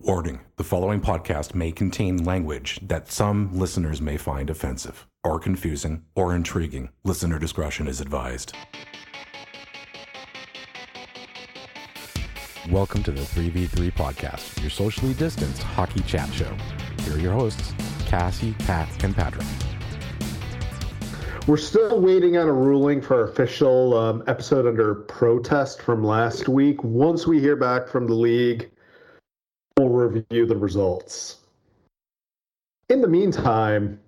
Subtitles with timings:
[0.00, 6.04] Warning the following podcast may contain language that some listeners may find offensive, or confusing,
[6.14, 6.90] or intriguing.
[7.02, 8.54] Listener discretion is advised.
[12.70, 16.56] Welcome to the 3v3 podcast, your socially distanced hockey chat show.
[17.02, 17.74] Here are your hosts,
[18.06, 19.48] Cassie, Pat, and Patrick.
[21.48, 26.48] We're still waiting on a ruling for our official um, episode under protest from last
[26.48, 26.84] week.
[26.84, 28.70] Once we hear back from the league,
[29.78, 31.38] we'll review the results.
[32.88, 34.00] In the meantime,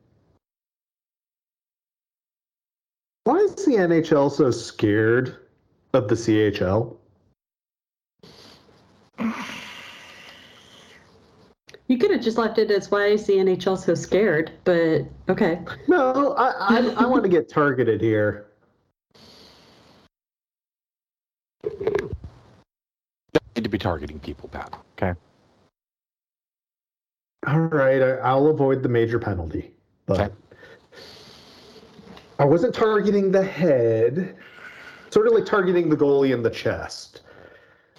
[3.25, 5.37] why is the NHL so scared
[5.93, 6.97] of the CHL?
[11.87, 15.61] You could have just left it as why is the NHL so scared, but okay.
[15.89, 18.47] No, I, I, I want to get targeted here.
[21.63, 22.13] Don't
[23.57, 24.73] need to be targeting people, Pat.
[24.97, 25.19] Okay.
[27.47, 29.73] All right, I, I'll avoid the major penalty,
[30.07, 30.35] but Okay.
[32.39, 34.37] I wasn't targeting the head.
[35.11, 37.23] Sort of like targeting the goalie in the chest.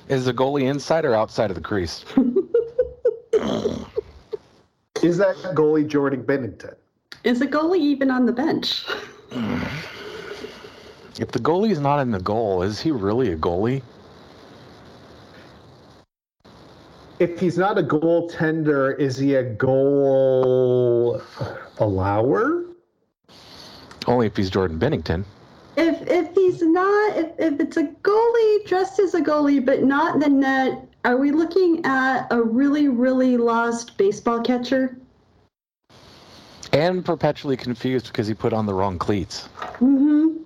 [0.10, 2.04] Is the goalie inside or outside of the crease?
[5.04, 6.76] Is that goalie Jordan Binnington?
[7.24, 8.86] Is the goalie even on the bench?
[11.20, 13.82] If the goalie's not in the goal, is he really a goalie?
[17.22, 21.22] If he's not a goaltender, is he a goal
[21.78, 22.66] allower?
[24.08, 25.24] Only if he's Jordan Binnington.
[25.78, 30.16] If if he's not, if, if it's a goalie dressed as a goalie but not
[30.16, 34.98] in the net, are we looking at a really really lost baseball catcher?
[36.74, 39.48] And perpetually confused because he put on the wrong cleats.
[39.60, 40.38] Mm-hmm.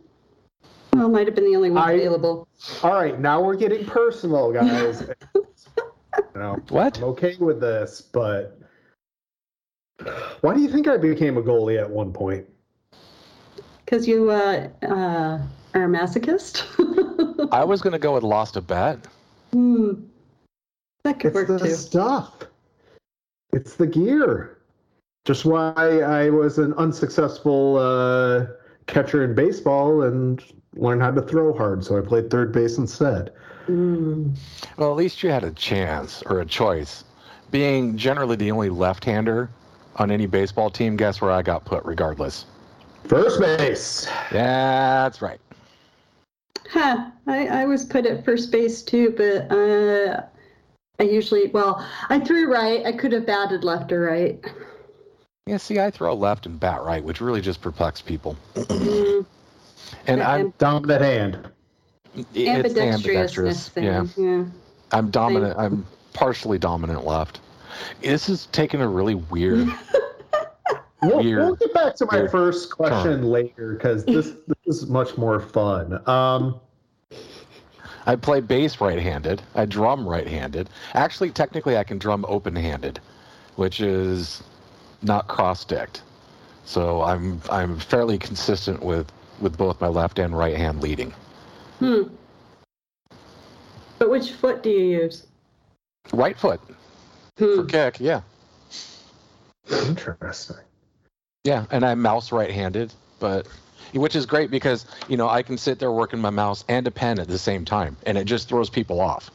[0.92, 2.50] Well, might have been the only one I- available.
[2.84, 5.09] All right, now we're getting personal, guys.
[6.17, 6.97] you know, What?
[6.97, 8.59] I'm okay with this, but
[10.41, 12.45] why do you think I became a goalie at one point?
[13.85, 15.40] Because you uh, uh,
[15.73, 16.63] are a masochist.
[17.51, 19.00] I was going to go with lost a bet.
[19.51, 19.94] hmm.
[21.03, 21.73] That could It's work the too.
[21.75, 22.34] stuff.
[23.53, 24.57] It's the gear.
[25.23, 28.47] Just why I was an unsuccessful uh,
[28.88, 30.44] catcher in baseball and
[30.75, 33.31] learned how to throw hard, so I played third base instead.
[33.68, 34.36] Mm.
[34.78, 37.03] Well, at least you had a chance or a choice.
[37.52, 39.50] Being generally the only left-hander
[39.96, 42.46] on any baseball team, guess where I got put regardless?
[43.06, 44.08] First base.
[44.31, 45.40] That's right.
[46.69, 47.09] Huh.
[47.28, 50.24] I, I was put at first base too, but uh,
[51.00, 52.85] I usually, well, I threw right.
[52.85, 54.44] I could have batted left or right.
[55.46, 58.35] Yeah, see, I throw left and bat right, which really just perplexes people.
[60.07, 61.50] And I'm Am- Dominant hand.
[62.16, 62.29] it's
[62.73, 63.83] ambidextrousness thing.
[63.85, 64.06] Yeah.
[64.17, 64.45] Yeah.
[64.91, 65.57] I'm dominant.
[65.57, 67.41] I'm partially dominant left.
[68.01, 69.67] This is taking a really weird.
[71.01, 71.39] We'll, Weird.
[71.45, 72.31] we'll get back to my Weird.
[72.31, 76.01] first question later because this, this is much more fun.
[76.09, 76.59] Um,
[78.07, 79.39] I play bass right-handed.
[79.53, 80.67] I drum right-handed.
[80.95, 83.00] Actually, technically, I can drum open-handed,
[83.55, 84.41] which is
[85.03, 86.01] not cross-sticked.
[86.63, 91.13] So I'm I'm fairly consistent with with both my left and right hand leading.
[91.79, 92.03] Hmm.
[94.00, 95.25] But which foot do you use?
[96.13, 96.62] Right foot
[97.38, 97.56] Hmm.
[97.56, 98.00] for kick.
[98.00, 98.22] Yeah,
[99.69, 100.57] interesting.
[101.44, 103.47] yeah, and I'm mouse right-handed, but
[103.94, 106.91] which is great because you know I can sit there working my mouse and a
[106.91, 109.31] pen at the same time, and it just throws people off.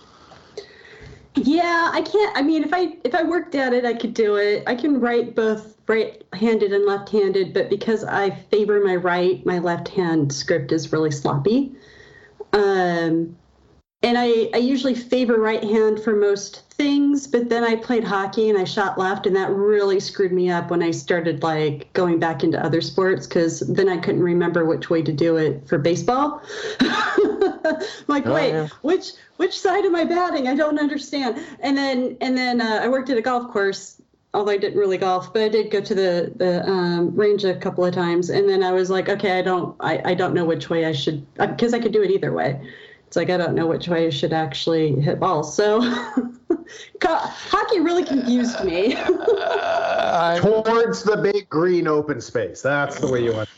[1.37, 2.37] Yeah, I can't.
[2.37, 4.65] I mean, if I if I worked at it, I could do it.
[4.67, 10.33] I can write both right-handed and left-handed, but because I favor my right, my left-hand
[10.33, 11.73] script is really sloppy.
[12.53, 13.37] Um,
[14.03, 18.49] and I I usually favor right hand for most things, but then I played hockey
[18.49, 22.19] and I shot left, and that really screwed me up when I started like going
[22.19, 25.77] back into other sports because then I couldn't remember which way to do it for
[25.78, 26.43] baseball.
[28.09, 28.69] like, Oh, wait, yeah.
[28.83, 30.49] which which side am I batting?
[30.49, 31.38] I don't understand.
[31.61, 34.00] And then and then uh, I worked at a golf course,
[34.32, 37.55] although I didn't really golf, but I did go to the the um, range a
[37.55, 38.31] couple of times.
[38.31, 40.93] And then I was like, okay, I don't I, I don't know which way I
[40.93, 42.58] should because I could do it either way.
[43.11, 45.53] It's like I don't know which way I should actually hit balls.
[45.53, 45.81] So
[47.03, 48.95] hockey really confused me.
[48.95, 52.62] Uh, Towards the big green open space.
[52.62, 53.49] That's the way you want.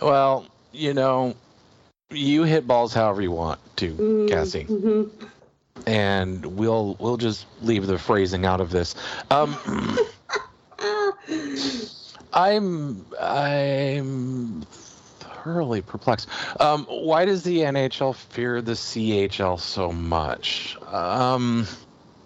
[0.00, 1.34] Well, you know,
[2.12, 5.10] you hit balls however you want to, Cassie, Mhm.
[5.88, 8.94] and we'll we'll just leave the phrasing out of this.
[9.32, 9.58] Um,
[12.32, 14.64] I'm I'm
[15.42, 16.28] thoroughly perplexed.
[16.60, 20.76] Um, why does the NHL fear the CHL so much?
[20.86, 21.66] Um,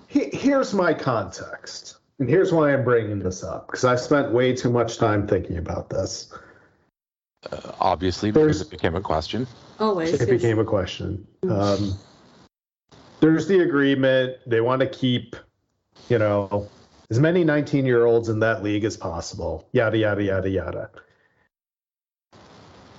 [0.08, 4.54] he, here's my context, and here's why I'm bringing this up because I've spent way
[4.54, 6.32] too much time thinking about this.
[7.80, 9.46] Obviously, There's- because it became a question.
[9.78, 10.12] Always.
[10.14, 10.28] It yes.
[10.28, 11.26] became a question.
[11.48, 11.98] Um,
[13.20, 14.36] there's the agreement.
[14.46, 15.36] They want to keep,
[16.08, 16.68] you know,
[17.10, 19.68] as many 19 year olds in that league as possible.
[19.72, 20.90] Yada yada yada yada.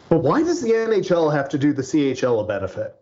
[0.10, 2.96] But why does the NHL have to do the CHL a benefit?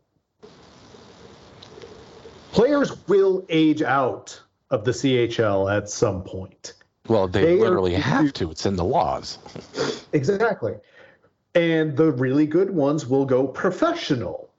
[2.51, 4.41] Players will age out
[4.71, 6.73] of the CHL at some point.
[7.07, 8.49] Well, they, They are- literally have to.
[8.51, 9.37] It's in the laws.
[10.13, 10.75] Exactly.
[11.55, 14.49] And the really good ones will go professional.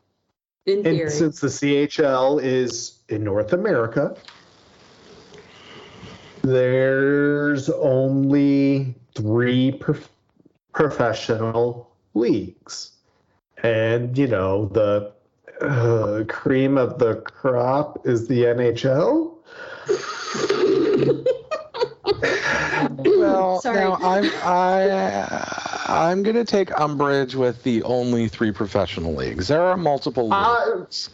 [0.66, 1.10] In And theory.
[1.10, 4.14] since the CHL is in North America,
[6.42, 10.10] there's only three prof-
[10.75, 12.92] professional leagues.
[13.62, 15.12] And, you know, the
[15.60, 19.32] uh, cream of the crop is the NHL.
[22.98, 23.78] Well, Sorry.
[23.80, 29.48] now I'm I I'm gonna take umbrage with the only three professional leagues.
[29.48, 31.10] There are multiple Uh, leagues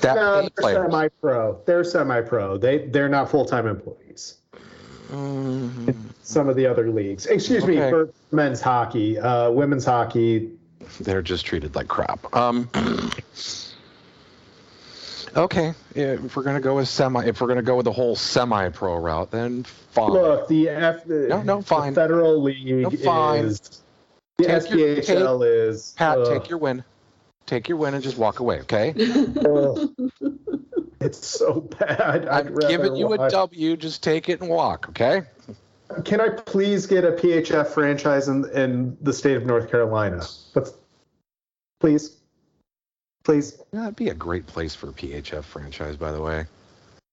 [0.00, 0.90] that no, they're players.
[0.92, 1.60] semi-pro.
[1.66, 2.58] They're semi-pro.
[2.58, 4.36] They they're not full-time employees.
[5.10, 5.94] Mhm.
[6.22, 7.26] Some of the other leagues.
[7.26, 9.18] Excuse me for men's hockey.
[9.18, 10.50] Uh, women's hockey.
[11.00, 12.34] They're just treated like crap.
[12.34, 12.68] Um.
[15.36, 18.96] Okay, if we're gonna go with semi, if we're gonna go with the whole semi-pro
[18.96, 19.62] route, then
[19.92, 20.10] fine.
[20.10, 21.06] Look, the F.
[21.06, 21.94] No, no, the fine.
[21.94, 23.44] federal league No, fine.
[23.44, 23.60] is.
[24.38, 25.94] The Take your- SPHL is.
[25.98, 26.82] Pat, ugh, take your win.
[27.44, 28.94] Take your win and just walk away, okay?
[31.00, 32.24] it's so bad.
[32.24, 33.76] Rather giving you a W.
[33.76, 35.22] Just take it and walk, okay?
[36.04, 40.22] Can I please get a PHF franchise in in the state of North Carolina?
[40.52, 40.74] But
[41.80, 42.16] please,
[43.24, 43.58] please.
[43.72, 46.44] That'd be a great place for a PHF franchise, by the way,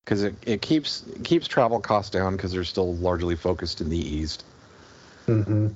[0.03, 3.89] because it, it keeps it keeps travel costs down because they're still largely focused in
[3.89, 4.43] the east.
[5.27, 5.67] Mm-hmm.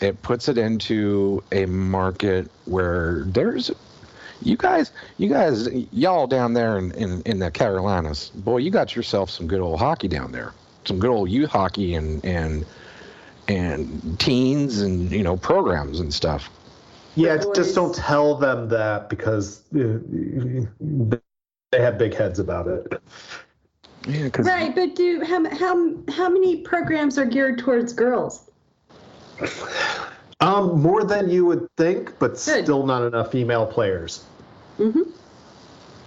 [0.00, 3.70] It puts it into a market where there's
[4.44, 8.94] you guys, you guys, y'all down there in, in, in the Carolinas, boy, you got
[8.94, 10.52] yourself some good old hockey down there,
[10.84, 12.64] some good old youth hockey and and
[13.48, 16.50] and teens and you know programs and stuff.
[17.16, 19.98] Yeah, just don't tell them that because uh,
[21.70, 23.00] they have big heads about it.
[24.06, 28.50] Yeah, because right, but do how how how many programs are geared towards girls?
[30.40, 32.64] Um, more than you would think, but Good.
[32.64, 34.24] still not enough female players.
[34.76, 35.02] Hmm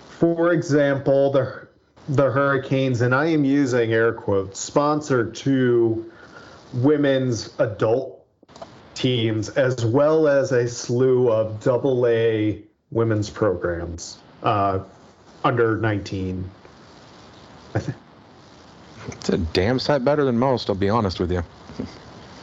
[0.09, 1.67] For example, the
[2.09, 6.09] the Hurricanes, and I am using air quotes, sponsor two
[6.73, 8.25] women's adult
[8.95, 12.61] teams, as well as a slew of double A
[12.91, 14.79] women's programs uh,
[15.43, 16.49] under 19.
[17.75, 17.97] I think,
[19.09, 20.69] it's a damn sight better than most.
[20.69, 21.43] I'll be honest with you.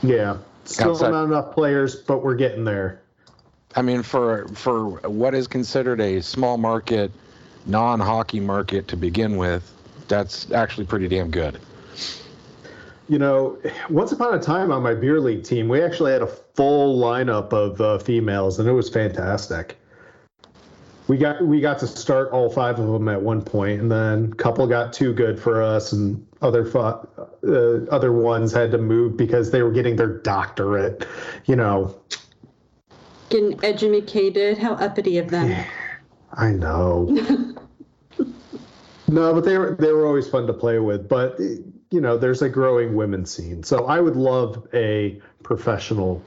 [0.03, 3.01] yeah, still Outside- not enough players, but we're getting there.
[3.77, 7.11] I mean, for for what is considered a small market,
[7.67, 9.71] non-hockey market to begin with,
[10.09, 11.59] that's actually pretty damn good.
[13.09, 13.59] You know,
[13.91, 17.53] once upon a time on my beer league team, we actually had a full lineup
[17.53, 19.77] of uh, females, and it was fantastic.
[21.07, 24.31] We got we got to start all five of them at one point, and then
[24.33, 29.17] a couple got too good for us, and other uh, other ones had to move
[29.17, 31.07] because they were getting their doctorate.
[31.45, 31.95] You know,
[33.29, 34.59] Getting educated.
[34.59, 35.65] Uh, How uppity of them.
[36.33, 37.05] I know.
[39.09, 41.09] no, but they were they were always fun to play with.
[41.09, 46.23] But you know, there's a growing women's scene, so I would love a professional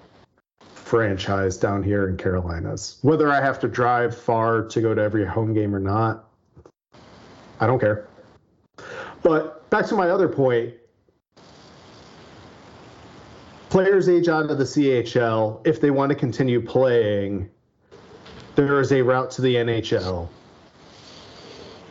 [0.88, 3.00] franchise down here in Carolinas.
[3.02, 6.30] Whether I have to drive far to go to every home game or not,
[7.60, 8.08] I don't care.
[9.22, 10.74] But back to my other point.
[13.78, 17.48] Players age out of the CHL if they want to continue playing
[18.56, 20.28] there is a route to the NHL.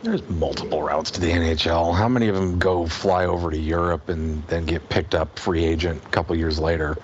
[0.03, 1.95] There's multiple routes to the NHL.
[1.95, 5.63] How many of them go fly over to Europe and then get picked up free
[5.63, 6.97] agent a couple years later?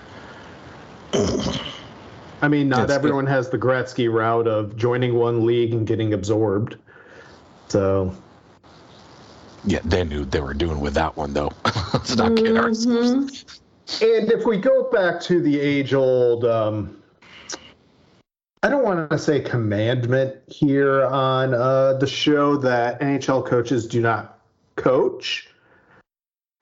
[1.14, 5.86] I mean, not Yes, it- everyone has the Gretzky route of joining one league and
[5.86, 6.76] getting absorbed.
[7.68, 8.14] So,
[9.64, 11.52] Yeah, they knew they were doing with that one though.
[11.94, 12.84] Let's not kid ourselves.
[12.84, 13.63] Mm-hmm.
[14.02, 17.02] And if we go back to the age old, um,
[18.62, 24.00] I don't want to say commandment here on uh, the show that NHL coaches do
[24.00, 24.38] not
[24.76, 25.48] coach.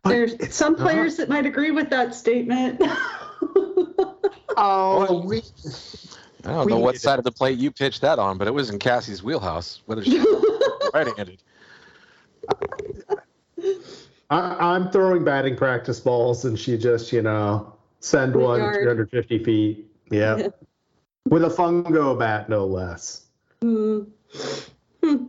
[0.04, 0.80] There's it's some not.
[0.82, 2.82] players that might agree with that statement.
[4.56, 5.42] Oh, we,
[6.44, 7.18] I don't We know what side it.
[7.20, 9.80] of the plate you pitched that on, but it was in Cassie's wheelhouse.
[9.86, 10.18] Whether she
[10.94, 11.42] right-handed.
[14.32, 18.76] I, I'm throwing batting practice balls, and she just, you know, send one Yard.
[18.76, 19.86] 350 feet.
[20.10, 20.48] Yeah.
[21.28, 23.26] With a fungo bat, no less.
[23.60, 24.04] Hmm.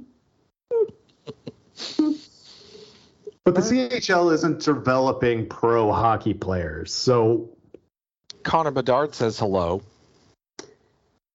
[3.45, 6.93] But the CHL isn't developing pro hockey players.
[6.93, 7.49] So
[8.43, 9.81] Connor Bedard says hello.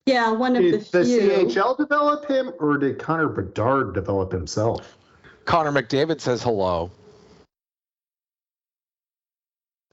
[0.07, 1.21] Yeah, one of the did the few.
[1.21, 4.97] CHL develop him, or did Connor Bedard develop himself?
[5.45, 6.91] Connor McDavid says hello.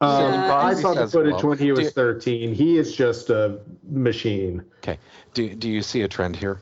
[0.06, 1.50] Um, Yeah, I saw the footage hello.
[1.50, 2.54] when he was you- 13.
[2.54, 3.60] He is just a
[3.90, 4.64] machine.
[4.78, 4.98] Okay.
[5.34, 6.60] Do do you see a trend here?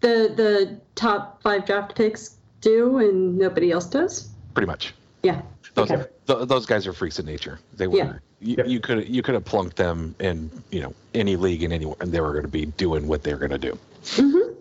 [0.00, 4.28] The the top five draft picks do, and nobody else does.
[4.54, 4.94] Pretty much.
[5.22, 5.42] Yeah.
[5.74, 6.04] Those Okay.
[6.26, 7.58] th- those guys are freaks of nature.
[7.76, 7.96] They were.
[7.96, 8.12] Yeah.
[8.40, 8.66] You, Yep.
[8.66, 12.10] you could you could have plunked them in you know any league in anywhere, and
[12.10, 13.78] they were going to be doing what they were going to do.
[14.04, 14.51] Mm-hmm.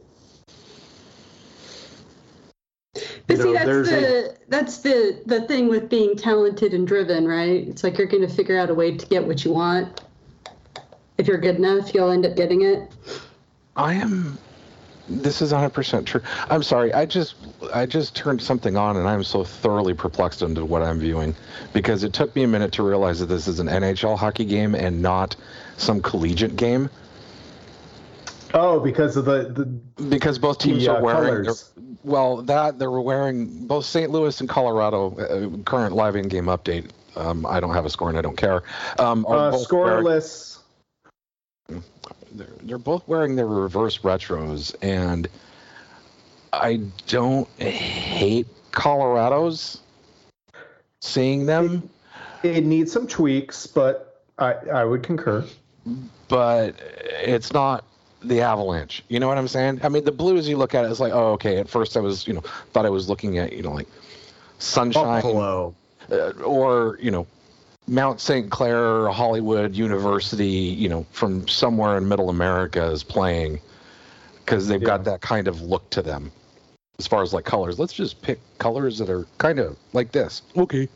[3.31, 7.27] You see, know, that's there's the that's the the thing with being talented and driven,
[7.27, 7.67] right?
[7.67, 10.01] It's like you're going to figure out a way to get what you want.
[11.17, 12.91] If you're good enough, you'll end up getting it.
[13.75, 14.37] I am.
[15.07, 16.21] This is 100% true.
[16.49, 16.93] I'm sorry.
[16.93, 17.35] I just
[17.73, 21.35] I just turned something on, and I'm so thoroughly perplexed into what I'm viewing,
[21.73, 24.73] because it took me a minute to realize that this is an NHL hockey game
[24.73, 25.35] and not
[25.77, 26.89] some collegiate game.
[28.53, 29.43] Oh, because of the,
[29.97, 31.43] the Because both teams The, are uh, wearing.
[31.45, 31.71] colors.
[32.03, 34.09] Well, that they were wearing both St.
[34.11, 35.15] Louis and Colorado.
[35.17, 36.89] Uh, current live in game update.
[37.15, 38.63] Um, I don't have a score and I don't care.
[38.99, 39.65] Um, are uh, wearing-
[40.05, 40.57] scoreless.
[42.33, 45.27] they're, they're both wearing their reverse retros and
[46.53, 49.79] i don't hate colorado's
[51.01, 51.89] seeing them
[52.43, 55.45] It needs some tweaks, but I, I would concur.
[56.27, 56.75] but
[57.21, 57.83] it's not
[58.23, 60.91] the avalanche you know what i'm saying i mean the blues you look at it,
[60.91, 63.53] it's like oh okay at first i was you know thought i was looking at
[63.53, 63.87] you know like
[64.59, 65.73] sunshine Buffalo.
[66.11, 67.25] uh, or you know
[67.87, 68.49] Mount St.
[68.51, 73.59] Clair Hollywood University, you know, from somewhere in Middle America is playing
[74.45, 76.31] because they've got that kind of look to them.
[76.99, 80.43] As far as like colors, let's just pick colors that are kind of like this.
[80.55, 80.87] Okay.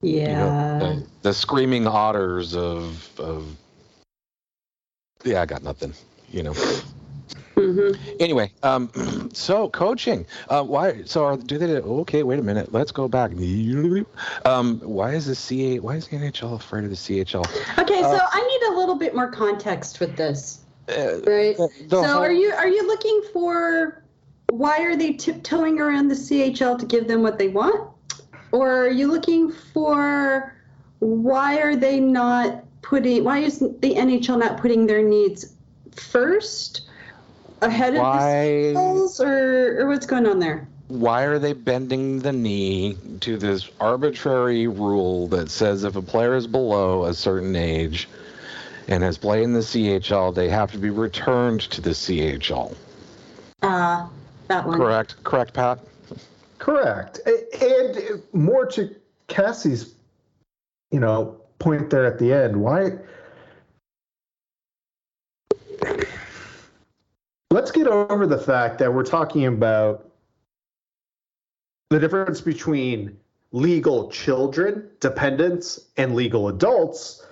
[0.00, 0.28] Yeah.
[0.28, 0.78] You know, Yeah.
[0.78, 3.56] the, the screaming otters of of.
[5.24, 5.94] Yeah, I got nothing.
[6.30, 6.54] You know.
[7.54, 8.90] hmm Anyway, um,
[9.32, 10.26] so coaching.
[10.48, 11.02] Uh, why?
[11.04, 11.76] So are, do they?
[11.76, 12.72] Okay, wait a minute.
[12.72, 13.32] Let's go back.
[14.44, 15.78] Um, why is the CA?
[15.80, 17.44] Why is the NHL afraid of the CHL?
[17.78, 21.56] Okay, so Uh, I need a little bit more context with this, Uh, right?
[21.56, 24.02] the- the so whole- are you are you looking for
[24.50, 27.88] why are they tiptoeing around the CHL to give them what they want?
[28.52, 30.54] Or are you looking for
[31.00, 35.54] why are they not putting why is the NHL not putting their needs
[35.92, 36.82] first
[37.62, 40.68] ahead of the schools or or what's going on there?
[40.88, 46.34] why are they bending the knee to this arbitrary rule that says if a player
[46.34, 48.08] is below a certain age
[48.86, 52.76] and has played in the CHL, they have to be returned to the CHL?
[53.62, 54.08] Uh
[54.48, 54.78] that one.
[54.78, 55.16] Correct.
[55.24, 55.78] Correct, Pat.
[56.58, 57.20] Correct.
[57.60, 58.94] And more to
[59.26, 59.94] Cassie's,
[60.90, 62.54] you know, point there at the end.
[62.54, 62.92] Why?
[67.50, 70.10] Let's get over the fact that we're talking about
[71.88, 73.16] the difference between
[73.52, 77.24] legal children, dependents, and legal adults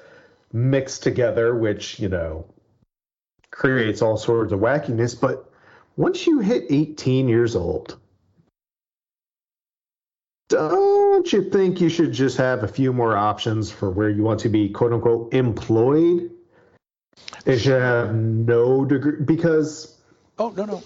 [0.52, 2.46] mixed together, which, you know,
[3.50, 5.20] creates all sorts of wackiness.
[5.20, 5.50] But
[5.96, 7.98] once you hit 18 years old,
[11.22, 14.40] don't you think you should just have a few more options for where you want
[14.40, 16.32] to be quote unquote employed?
[17.46, 19.96] It should have no degree because
[20.40, 20.82] Oh no no,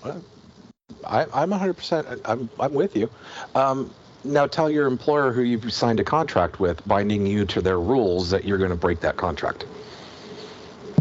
[1.06, 1.72] I, I'm 100.
[1.72, 3.08] percent I'm I'm with you.
[3.54, 7.80] Um, now tell your employer who you've signed a contract with, binding you to their
[7.80, 9.64] rules, that you're going to break that contract.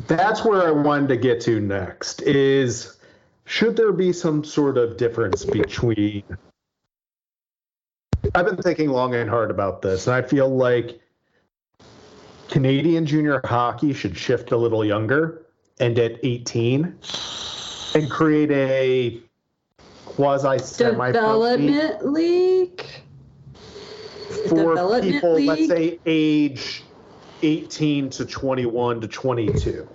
[0.08, 2.96] that's where I wanted to get to next is
[3.44, 6.24] should there be some sort of difference between
[8.36, 11.00] I've been thinking long and hard about this and I feel like
[12.50, 15.46] Canadian junior hockey should shift a little younger
[15.80, 16.98] and at 18
[17.96, 19.22] and create a
[20.06, 22.86] quasi semi Development league.
[24.50, 26.84] for people let's say age
[27.42, 29.88] 18 to 21 to 22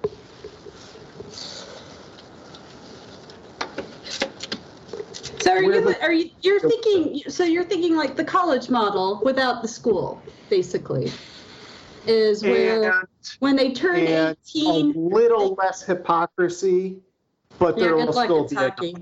[5.61, 9.63] are you the- are you you're thinking so you're thinking like the college model without
[9.63, 11.11] the school basically
[12.07, 13.09] is where and,
[13.41, 16.99] when they turn and a 18 little less hypocrisy
[17.59, 18.97] but Yeah, there good will luck, still it's be hockey.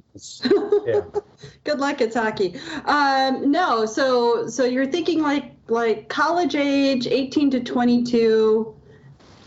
[0.84, 1.00] yeah.
[1.62, 2.58] Good luck, it's hockey.
[2.86, 8.74] Um, no, so so you're thinking like like college age, 18 to 22,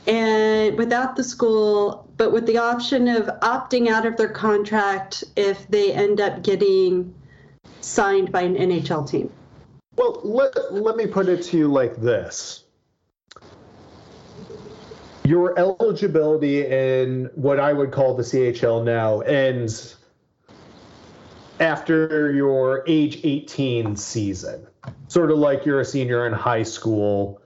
[0.08, 5.68] and without the school, but with the option of opting out of their contract if
[5.70, 7.16] they end up getting
[7.80, 9.28] signed by an NHL team.
[9.96, 12.66] Well, let, let me put it to you like this.
[15.26, 19.96] Your eligibility in what I would call the CHL now ends
[21.60, 24.68] after your age 18 season.
[25.08, 27.42] Sort of like you're a senior in high school.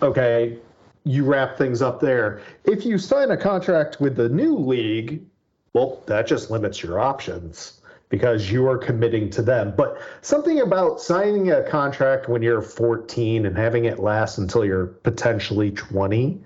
[0.00, 0.58] Okay,
[1.04, 2.42] you wrap things up there.
[2.64, 5.24] If you sign a contract with the new league,
[5.72, 9.72] well, that just limits your options because you are committing to them.
[9.74, 14.86] But something about signing a contract when you're 14 and having it last until you're
[14.86, 16.38] potentially 20,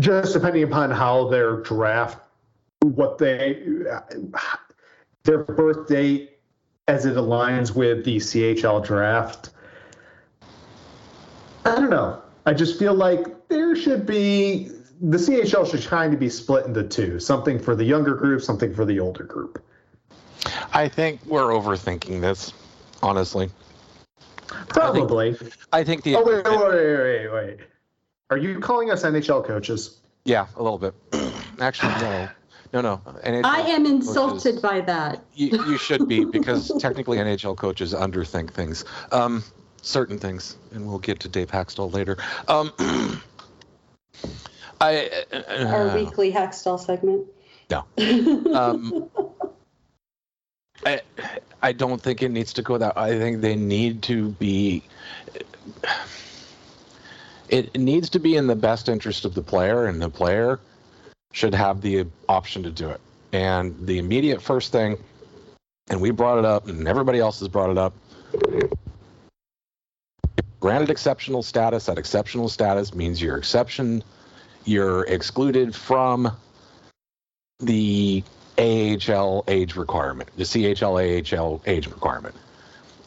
[0.00, 2.18] just depending upon how their draft,
[2.80, 3.62] what they,
[5.22, 6.38] their birth date
[6.88, 9.50] as it aligns with the CHL draft.
[11.64, 12.22] I don't know.
[12.46, 16.82] I just feel like there should be the CHL should kind of be split into
[16.86, 19.62] two something for the younger group, something for the older group.
[20.72, 22.52] I think we're overthinking this,
[23.02, 23.50] honestly.
[24.46, 25.36] Probably.
[25.72, 27.58] I think the oh, wait, wait, wait, wait, wait.
[28.30, 30.00] Are you calling us NHL coaches?
[30.24, 30.94] yeah, a little bit.
[31.60, 32.28] Actually, no,
[32.72, 33.00] no, no.
[33.24, 35.24] NHL I am insulted coaches- by that.
[35.34, 39.44] You, you should be because technically NHL coaches underthink things, um,
[39.82, 42.18] certain things, and we'll get to Dave Hakstol later.
[42.48, 42.72] Um,
[44.80, 47.26] I Our uh, weekly Hextall segment.
[47.70, 47.84] no.
[48.54, 49.10] Um,
[50.84, 51.00] I
[51.62, 52.96] I don't think it needs to go that.
[52.96, 54.82] I think they need to be.
[57.48, 60.60] It needs to be in the best interest of the player, and the player
[61.32, 63.00] should have the option to do it.
[63.32, 64.96] And the immediate first thing,
[65.88, 67.92] and we brought it up, and everybody else has brought it up.
[70.60, 74.04] Granted exceptional status, that exceptional status means your exception,
[74.64, 76.36] you're excluded from
[77.60, 78.22] the
[78.58, 82.34] AHL age requirement, the CHL AHL age requirement.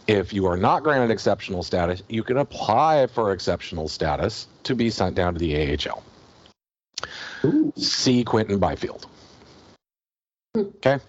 [0.07, 4.89] If you are not granted exceptional status, you can apply for exceptional status to be
[4.89, 6.03] sent down to the AHL.
[7.77, 9.05] See Quinton Byfield.
[10.55, 10.61] Hmm.
[10.61, 10.99] Okay.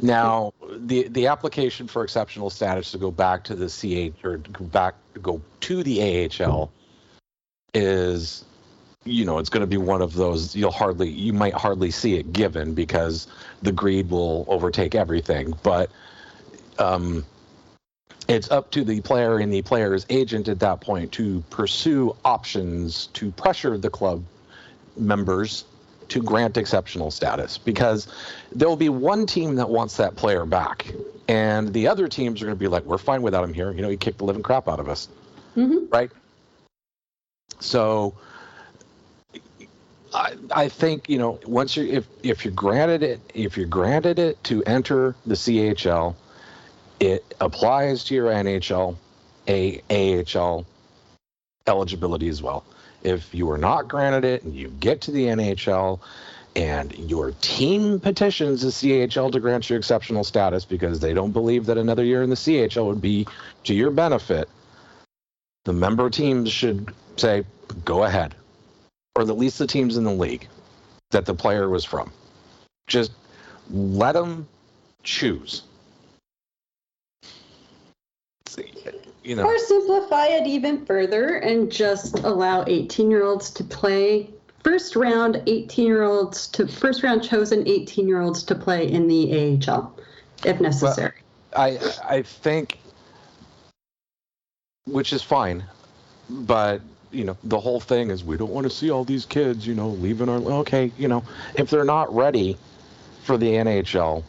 [0.00, 4.94] Now, the the application for exceptional status to go back to the CH or back
[5.20, 6.70] go to the AHL
[7.74, 8.44] is
[9.04, 12.14] you know it's going to be one of those you'll hardly you might hardly see
[12.14, 13.26] it given because
[13.62, 15.54] the greed will overtake everything.
[15.62, 15.90] But
[16.78, 17.24] um
[18.28, 23.06] it's up to the player and the player's agent at that point to pursue options
[23.14, 24.22] to pressure the club
[24.96, 25.64] members
[26.08, 28.08] to grant exceptional status because
[28.52, 30.92] there will be one team that wants that player back
[31.28, 33.82] and the other teams are going to be like we're fine without him here you
[33.82, 35.08] know he kicked the living crap out of us
[35.56, 35.92] Mhm.
[35.92, 36.10] right
[37.60, 38.14] so
[40.14, 44.18] I, I think you know once you if if you're granted it if you're granted
[44.18, 46.14] it to enter the CHL,
[47.00, 48.96] it applies to your NHL,
[49.46, 50.64] a AHL
[51.66, 52.64] eligibility as well.
[53.02, 56.00] If you are not granted it and you get to the NHL
[56.56, 61.66] and your team petitions the CHL to grant you exceptional status because they don't believe
[61.66, 63.26] that another year in the CHL would be
[63.64, 64.48] to your benefit,
[65.64, 67.44] the member teams should say,
[67.84, 68.34] go ahead.
[69.14, 70.48] Or at least the teams in the league
[71.10, 72.12] that the player was from.
[72.86, 73.12] Just
[73.70, 74.48] let them
[75.02, 75.62] choose.
[79.24, 84.30] You know, Or simplify it even further and just allow 18 year olds to play
[84.64, 89.08] first round 18 year olds to first round chosen 18 year olds to play in
[89.08, 89.94] the AHL
[90.44, 91.12] if necessary.
[91.56, 92.78] I I think,
[94.86, 95.64] which is fine,
[96.28, 96.80] but
[97.10, 99.74] you know the whole thing is we don't want to see all these kids, you
[99.74, 102.56] know, leaving our okay, you know, if they're not ready
[103.24, 104.22] for the NHL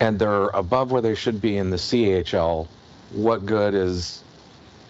[0.00, 2.66] and they're above where they should be in the CHL,
[3.14, 4.22] what good is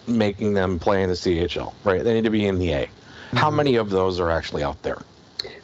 [0.07, 2.03] making them play in the CHL, right?
[2.03, 2.89] They need to be in the A.
[3.33, 3.57] How mm-hmm.
[3.57, 5.01] many of those are actually out there?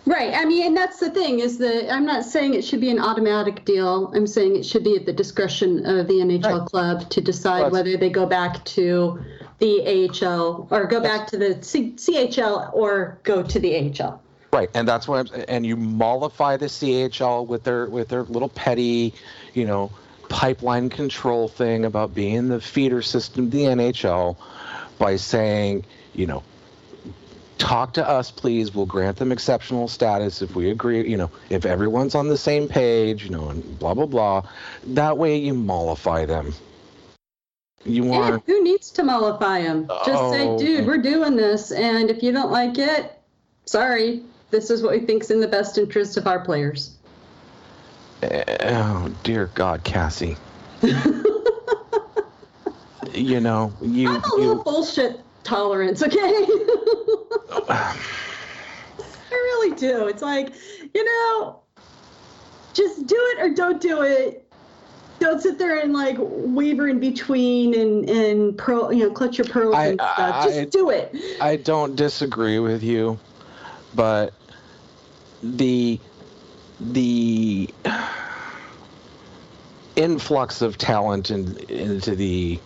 [0.05, 0.33] Right.
[0.33, 2.99] I mean, and that's the thing is that I'm not saying it should be an
[2.99, 4.11] automatic deal.
[4.15, 6.67] I'm saying it should be at the discretion of the NHL Right.
[6.67, 9.19] club to decide Well, whether they go back to
[9.59, 14.19] the AHL or go back to the C- CHL or go to the AHL.
[14.51, 15.43] Right, and that's what I'm.
[15.47, 19.13] And you mollify the CHL with their with their little petty,
[19.53, 19.91] you know,
[20.29, 24.37] pipeline control thing about being the feeder system the NHL
[24.97, 26.43] by saying, you know,
[27.57, 28.73] talk to us, please.
[28.73, 31.07] We'll grant them exceptional status if we agree.
[31.09, 33.25] You know, if everyone's on the same page.
[33.25, 34.43] You know, and blah blah blah.
[34.87, 36.53] That way, you mollify them.
[37.85, 39.87] You want who needs to mollify them?
[40.05, 40.59] Just say, Oh.
[40.59, 43.17] dude, we're doing this, and if you don't like it,
[43.65, 44.23] sorry.
[44.51, 46.97] This is what we think's in the best interest of our players.
[48.21, 50.37] Oh dear God, Cassie.
[50.81, 50.93] you
[53.39, 56.17] know, you I'm a little you bullshit tolerance, okay?
[57.69, 57.95] I
[59.31, 60.07] really do.
[60.07, 60.53] It's like,
[60.93, 61.61] you know,
[62.73, 64.45] just do it or don't do it.
[65.19, 69.47] Don't sit there and like waver in between and and pro, you know, clutch your
[69.47, 70.35] pearls I- and stuff.
[70.35, 71.15] I- Just do it.
[71.41, 73.19] I don't disagree with you,
[73.93, 74.33] but
[75.41, 76.01] the
[76.79, 77.69] the
[79.95, 82.59] influx of talent in, into the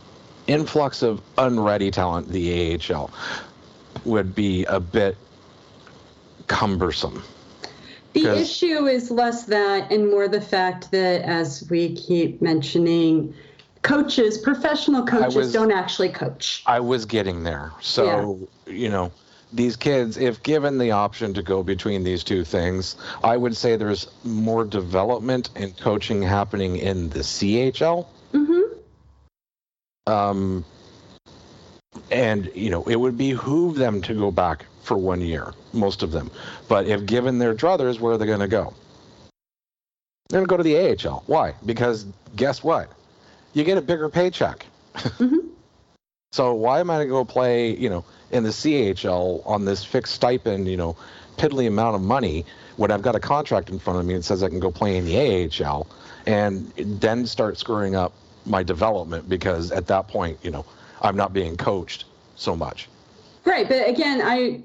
[0.47, 3.09] influx of unready talent the AHL
[4.05, 5.17] would be a bit
[6.47, 7.23] cumbersome.
[8.13, 13.33] The issue is less that and more the fact that, as we keep mentioning,
[13.81, 16.61] coaches, professional coaches, was- don't actually coach.
[16.67, 17.71] I was getting there.
[17.81, 19.11] So, you know,
[19.53, 23.75] these kids, if given the option to go between these two things, I would say
[23.75, 28.07] there's more development and coaching happening in the CHL.
[28.33, 30.11] Mm-hmm.
[30.11, 30.65] Um,
[32.11, 36.11] and, you know, it would behoove them to go back for one year, most of
[36.11, 36.31] them.
[36.67, 38.73] But if given their druthers, where are they going to go?
[40.29, 41.23] They're going to go to the AHL.
[41.27, 41.53] Why?
[41.65, 42.91] Because guess what?
[43.53, 44.65] You get a bigger paycheck.
[44.95, 45.37] Mm-hmm.
[46.33, 49.85] So why am I going to go play, you know, in the CHL on this
[49.85, 50.97] fixed stipend, you know,
[51.37, 52.45] piddly amount of money
[52.77, 54.97] when I've got a contract in front of me that says I can go play
[54.97, 55.87] in the AHL
[56.25, 58.13] and then start screwing up
[58.45, 60.65] my development because at that point, you know,
[61.01, 62.89] I'm not being coached so much.
[63.45, 64.61] Right, but again, I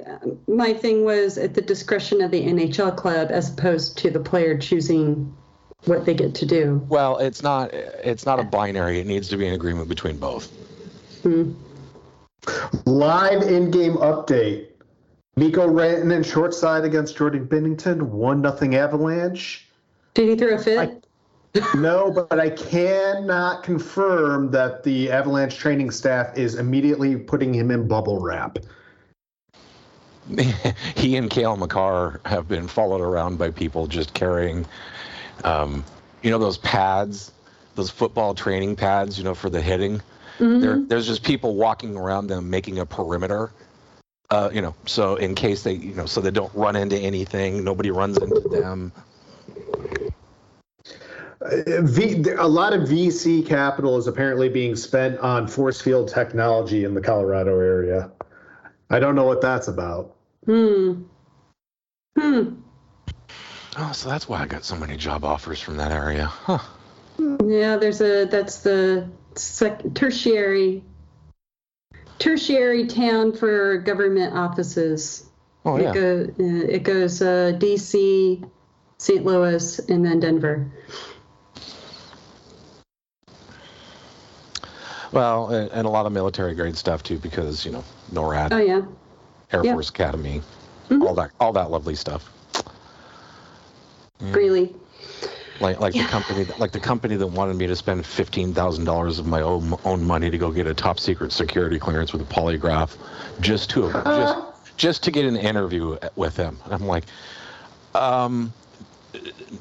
[0.47, 4.57] my thing was at the discretion of the NHL club as opposed to the player
[4.57, 5.35] choosing
[5.85, 6.87] what they get to do.
[6.89, 9.01] Well, it's not it's not a binary.
[9.01, 10.47] It needs to be an agreement between both.
[11.23, 11.53] Hmm.
[12.87, 14.69] Live in-game update.
[15.37, 19.69] Mikko Rantanen short side against Jordan Binnington, one nothing Avalanche.
[20.15, 20.79] Did he throw a fit?
[20.79, 21.01] I-
[21.77, 27.89] No, but I cannot confirm that the Avalanche training staff is immediately putting him in
[27.89, 28.59] bubble wrap.
[30.95, 34.67] he and Cale Makar have been followed around by people just carrying,
[35.45, 35.85] um,
[36.23, 37.33] you know, those pads,
[37.77, 40.03] those football training pads, you know, for the hitting.
[40.39, 43.51] There, there's just people walking around them making a perimeter,
[44.31, 47.65] uh, you know, so in case they, you know, so they don't run into anything,
[47.65, 48.93] nobody runs into them.
[51.41, 56.85] Uh, V, a lot of VC capital is apparently being spent on force field technology
[56.85, 58.11] in the Colorado area.
[58.91, 60.15] I don't know what that's about.
[60.45, 61.03] Hmm.
[62.19, 62.55] Hmm.
[63.77, 66.27] Oh, so that's why I got so many job offers from that area.
[66.27, 66.59] Huh.
[67.45, 70.83] Yeah, there's a that's the sec- tertiary
[72.19, 75.25] tertiary town for government offices.
[75.65, 75.93] Oh, It yeah.
[75.95, 78.45] go uh, it goes uh, D.C.,
[78.99, 79.25] St.
[79.25, 80.71] Louis, and then Denver.
[85.13, 88.53] Well, and, and a lot of military grade stuff too, because, you know, NORAD.
[88.53, 88.83] Oh yeah.
[89.53, 89.73] Air Yeah.
[89.73, 90.43] Force Academy,
[90.91, 91.03] Mhm.
[91.07, 92.31] all that, all that lovely stuff.
[94.33, 94.75] Greeley.
[95.61, 98.85] Like, like the company, that, like the company that wanted me to spend fifteen thousand
[98.85, 102.23] dollars of my own own money to go get a top secret security clearance with
[102.23, 102.97] a polygraph,
[103.41, 106.59] just to just just to get an interview with them.
[106.65, 107.05] And I'm like,
[107.95, 108.53] um,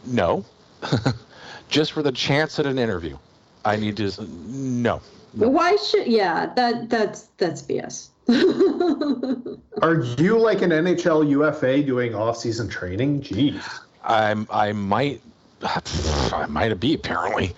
[0.05, 0.45] no,
[1.69, 3.17] just for the chance at an interview.
[3.65, 4.11] I need to.
[4.23, 5.01] No,
[5.33, 8.09] Why should yeah, that that's that's BS.
[9.81, 13.21] Are you like an NHL UFA doing off-season training?
[13.21, 13.63] Jeez.
[14.03, 14.47] I'm.
[14.49, 15.21] I might.
[15.63, 17.55] I might have be apparently.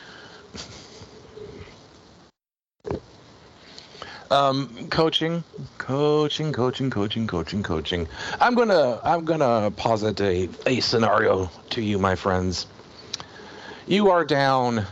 [4.32, 5.44] Um, coaching,
[5.80, 8.08] coaching, coaching, coaching, coaching, coaching.
[8.40, 9.00] I'm gonna.
[9.04, 12.68] I'm gonna posit a a scenario to you, my friends.
[13.88, 14.86] You are down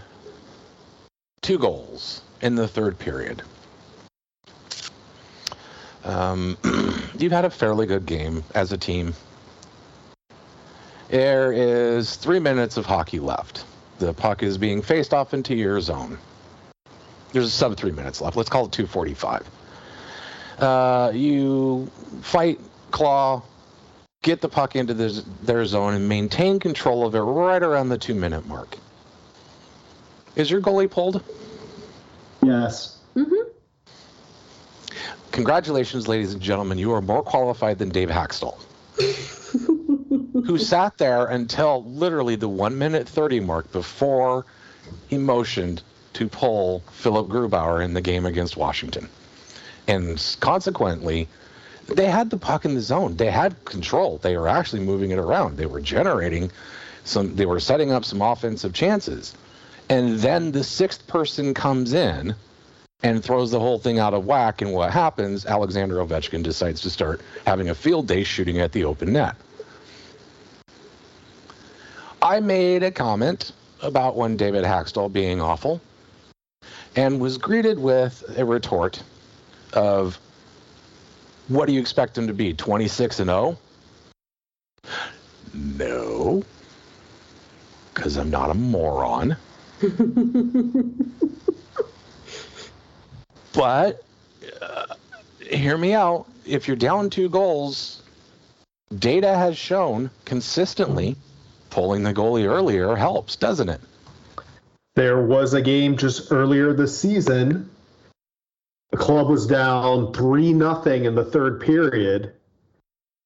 [1.41, 3.43] two goals in the third period.
[6.03, 6.57] Um,
[7.19, 9.13] you've had a fairly good game as a team.
[11.09, 13.65] There is three minutes of hockey left.
[13.99, 16.17] The puck is being faced off into your zone.
[17.31, 18.35] There's sub three minutes left.
[18.35, 19.49] Let's call it 245.
[20.59, 21.89] Uh, you
[22.21, 22.59] fight,
[22.91, 23.41] claw,
[24.21, 27.97] get the puck into this, their zone, and maintain control of it right around the
[27.97, 28.77] two minute mark.
[30.35, 31.23] Is your goalie pulled?
[32.43, 32.99] Yes.
[33.15, 33.49] mm-hmm.
[35.31, 36.77] congratulations, ladies and gentlemen.
[36.77, 38.59] You are more qualified than Dave Hakstol,
[40.47, 44.45] who sat there until literally the one minute 30 mark before
[45.09, 45.81] he motioned
[46.13, 49.07] to pull Philipp Grubauer in the game against Washington.
[49.87, 51.27] And consequently,
[51.87, 53.15] they had the puck in the zone.
[53.15, 54.17] They had control.
[54.17, 55.57] They were actually moving it around.
[55.57, 56.49] They were generating
[57.03, 59.33] some, they were setting up some offensive chances.
[59.89, 62.35] And then the sixth person comes in
[63.03, 64.61] and throws the whole thing out of whack.
[64.61, 65.45] And what happens?
[65.45, 69.35] Alexander Ovechkin decides to start having a field day shooting at the open net.
[72.21, 73.51] I made a comment
[73.81, 75.79] about one David Hakstol being awful
[76.95, 79.03] and was greeted with a retort
[79.73, 80.17] of,
[81.47, 82.53] What do you expect him to be?
[82.53, 83.57] 26 and 0?
[85.53, 86.43] No,
[87.93, 89.37] because I'm not a moron.
[93.53, 94.03] but
[94.61, 94.85] uh,
[95.39, 96.25] hear me out.
[96.45, 98.01] If you're down two goals,
[98.97, 101.15] data has shown consistently
[101.69, 103.81] pulling the goalie earlier helps, doesn't it?
[104.95, 107.69] There was a game just earlier this season.
[108.91, 112.33] The club was down 3 nothing in the third period.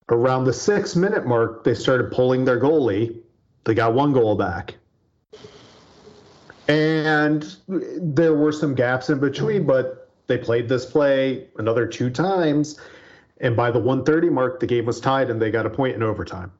[0.09, 3.17] Around the six minute mark, they started pulling their goalie.
[3.63, 4.75] They got one goal back.
[6.67, 12.79] And there were some gaps in between, but they played this play another two times.
[13.39, 16.03] And by the 130 mark, the game was tied and they got a point in
[16.03, 16.51] overtime.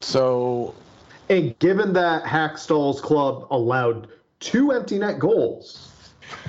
[0.00, 0.74] So,
[1.28, 5.92] And given that Hakstol's club allowed two empty net goals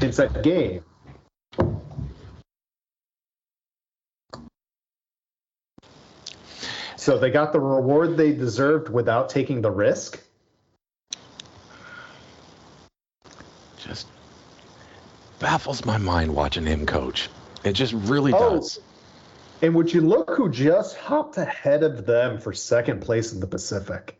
[0.02, 0.84] in that game,
[6.96, 10.22] so they got the reward they deserved without taking the risk.
[13.88, 14.08] just
[15.40, 17.30] baffles my mind watching him coach.
[17.64, 18.58] It just really Oh.
[18.58, 18.80] does.
[19.62, 23.48] And would you look who just hopped ahead of them for second place in the
[23.48, 24.20] Pacific?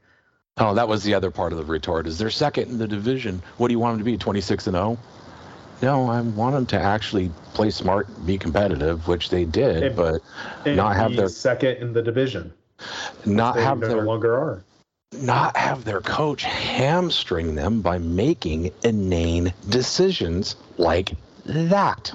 [0.58, 2.08] Oh, that was the other part of the retort.
[2.08, 3.44] Is they're second in the division.
[3.58, 4.18] What do you want them to be?
[4.18, 4.98] 26 and 0?
[5.84, 10.22] No, I want them to actually play smart, be competitive, which they did, And- but
[10.66, 12.52] And not have their second in the division.
[13.26, 14.64] not They have no their longer are.
[15.22, 21.14] not have their coach hamstring them by making inane decisions like
[21.46, 22.12] that.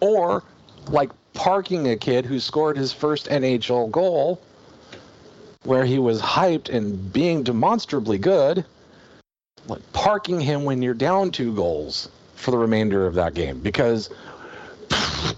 [0.00, 0.42] Or
[0.90, 4.42] like parking a kid who scored his first NHL goal
[5.62, 8.64] where he was hyped and being demonstrably good,
[9.68, 14.10] like parking him when you're down two goals for the remainder of that game because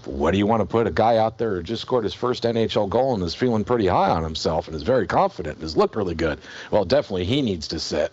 [0.05, 2.43] what do you want to put a guy out there who just scored his first
[2.43, 5.77] NHL goal and is feeling pretty high on himself and is very confident and has
[5.77, 6.39] looked really good?
[6.71, 8.11] Well, definitely he needs to sit.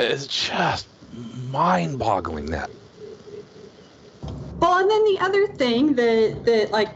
[0.00, 0.88] It's just
[1.50, 2.70] mind boggling that.
[4.60, 6.90] Well, and then the other thing that that like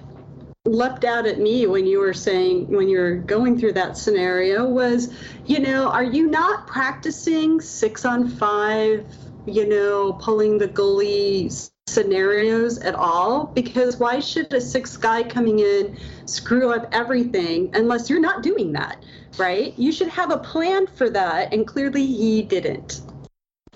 [0.67, 5.13] leapt out at me when you were saying when you're going through that scenario was,
[5.47, 9.07] you know, are you not practicing six on five,
[9.47, 13.47] you know, pulling the goalie scenarios at all?
[13.47, 18.73] Because why should a sixth guy coming in screw up everything unless you're not doing
[18.73, 19.05] that,
[19.39, 19.79] right?
[19.79, 23.03] You should have a plan for that, and clearly he didn't.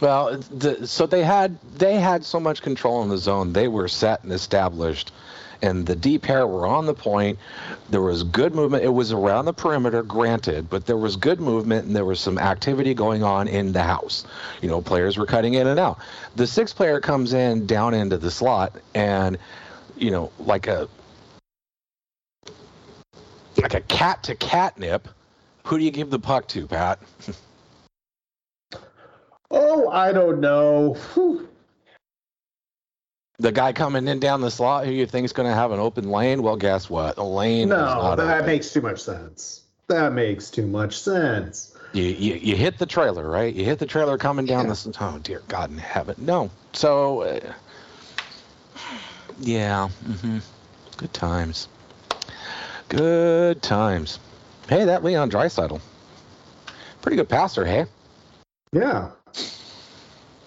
[0.01, 3.53] Well, the, so they had they had so much control in the zone.
[3.53, 5.11] They were set and established,
[5.61, 7.39] and the deep pair were on the point.
[7.91, 8.85] There was good movement.
[8.85, 12.39] It was around the perimeter, granted, but there was good movement and there was some
[12.39, 14.25] activity going on in the house.
[14.63, 15.99] You know, players were cutting in and out.
[16.37, 19.37] The sixth player comes in down into the slot, and
[19.97, 20.89] you know, like a
[23.57, 25.09] like a cat to catnip.
[25.65, 27.01] Who do you give the puck to, Pat?
[29.51, 30.95] Oh, I don't know.
[31.15, 31.49] Whew.
[33.39, 35.79] the guy coming in down the slot who you think is going to have an
[35.79, 37.19] open lane, well, guess what?
[37.19, 38.47] A lane is No, that open.
[38.47, 39.63] makes too much sense.
[39.87, 41.75] That makes too much sense.
[41.93, 43.55] You, you, you hit the trailer, right?
[43.55, 44.71] You hit the trailer coming down Yeah.
[44.71, 44.89] this.
[45.01, 46.17] Oh, dear God in heaven.
[46.19, 46.51] No.
[46.75, 47.53] So, uh,
[49.41, 49.89] yeah.
[49.89, 50.39] hmm
[50.97, 51.69] Good times.
[52.89, 54.19] Good times.
[54.69, 55.81] Hey, that Leon Draisaitl.
[57.01, 57.87] Pretty good passer, hey?
[58.73, 59.11] Yeah.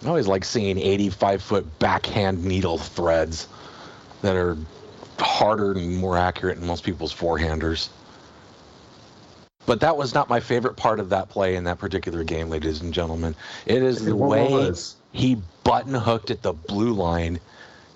[0.03, 3.47] I always like seeing 85 foot backhand needle threads
[4.21, 4.57] that are
[5.19, 7.89] harder and more accurate than most people's forehanders.
[9.65, 12.81] But that was not my favorite part of that play in that particular game, ladies
[12.81, 13.35] and gentlemen.
[13.65, 14.95] It is the way was?
[15.11, 17.39] he button hooked at the blue line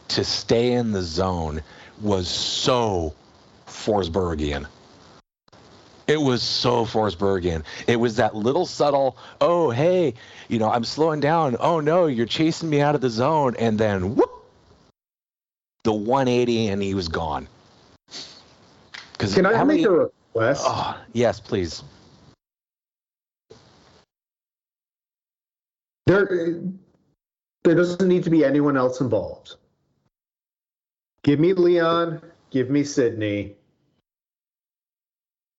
[0.09, 1.63] to stay in the zone
[2.01, 3.15] was so
[3.67, 4.67] Forsbergian.
[6.07, 7.63] It was so Forsbergian.
[7.87, 10.13] It was that little subtle, oh, hey,
[10.47, 11.57] you know, I'm slowing down.
[11.59, 13.55] Oh, no, you're chasing me out of the zone.
[13.57, 14.31] And then, whoop,
[15.83, 17.47] the 180 and he was gone.
[19.17, 20.63] Can I make a request?
[20.65, 21.83] Oh, yes, please.
[26.05, 26.61] There,
[27.63, 29.55] there doesn't need to be anyone else involved.
[31.23, 32.21] Give me Leon.
[32.51, 33.55] Give me Sidney.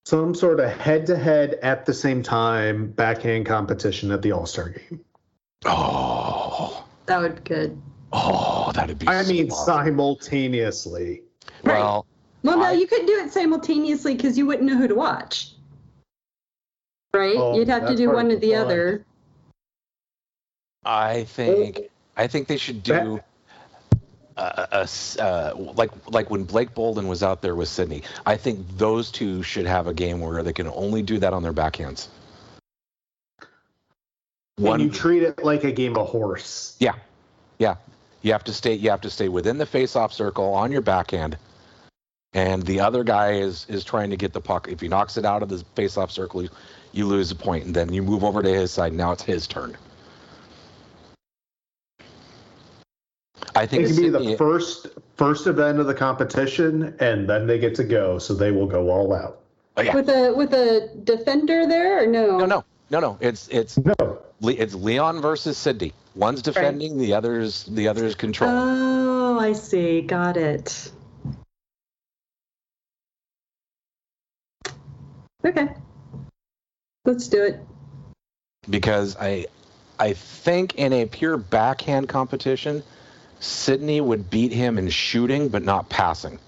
[0.07, 5.01] Some sort of head-to-head at the same time backhand competition at the All Star game.
[5.65, 7.83] Oh, That would be good.
[8.13, 9.09] oh, that'd be.
[9.09, 9.67] I mean, smart.
[9.67, 11.25] simultaneously.
[11.65, 12.07] well,
[12.45, 15.55] Well, no, I- you couldn't do it simultaneously because you wouldn't know who to watch.
[17.13, 17.35] Right?
[17.37, 18.61] Oh, You'd have to do one or the the fun.
[18.65, 19.07] other.
[20.85, 21.81] I think
[22.17, 23.21] I think they should do
[24.37, 28.03] a, uh, like like when Blake Bolden was out there with Sidney.
[28.25, 31.43] I think those two should have a game where they can only do that on
[31.43, 32.09] their backhands.
[34.59, 36.77] and you treat it like a game of horse.
[36.79, 36.95] Yeah,
[37.59, 37.77] yeah.
[38.23, 38.75] You have to stay.
[38.75, 41.39] You have to stay within the face-off circle on your backhand,
[42.33, 44.69] and the other guy is is trying to get the puck.
[44.69, 46.49] If he knocks it out of the face-off circle, you,
[46.93, 48.93] you lose a point, and then you move over to his side.
[48.93, 49.77] Now it's his turn.
[53.57, 57.59] I It think can be the first first event of the competition, and then they
[57.59, 59.41] get to go, so they will go all out.
[59.79, 59.95] oh, yeah.
[59.95, 62.37] With a with a defender there or no?
[62.39, 63.19] No, no, no, no.
[63.21, 63.95] It's it's No,
[64.43, 65.93] it's Leon versus Sidney.
[66.15, 68.57] One's defending, the other's the other's controlling.
[68.57, 70.03] Oh, I see.
[70.03, 70.93] Got it.
[75.45, 75.69] Okay.
[77.05, 77.61] Let's do it.
[78.69, 79.47] because I
[79.99, 82.83] I think in a pure backhand competition,
[83.41, 86.39] Sidney would beat him in shooting but not passing.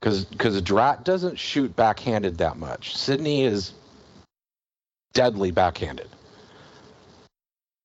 [0.00, 2.96] Because Drai doesn't shoot backhanded that much.
[2.96, 3.72] Sidney is
[5.14, 6.08] deadly backhanded.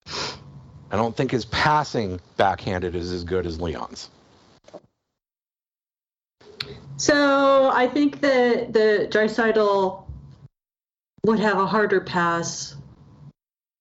[0.07, 4.09] I don't think his passing backhanded is as good as Leon's.
[6.97, 10.03] So I think that the Draisaitl
[11.25, 12.75] would have a harder pass,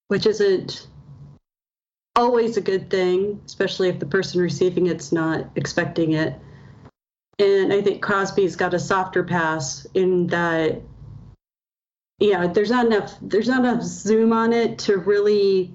[0.08, 0.86] which isn't
[2.20, 6.38] always a good thing, especially if the person receiving it's not expecting it.
[7.38, 10.82] And I think Crosby's got a softer pass in that,
[12.18, 15.74] yeah, there's not enough there's not enough zoom on it to really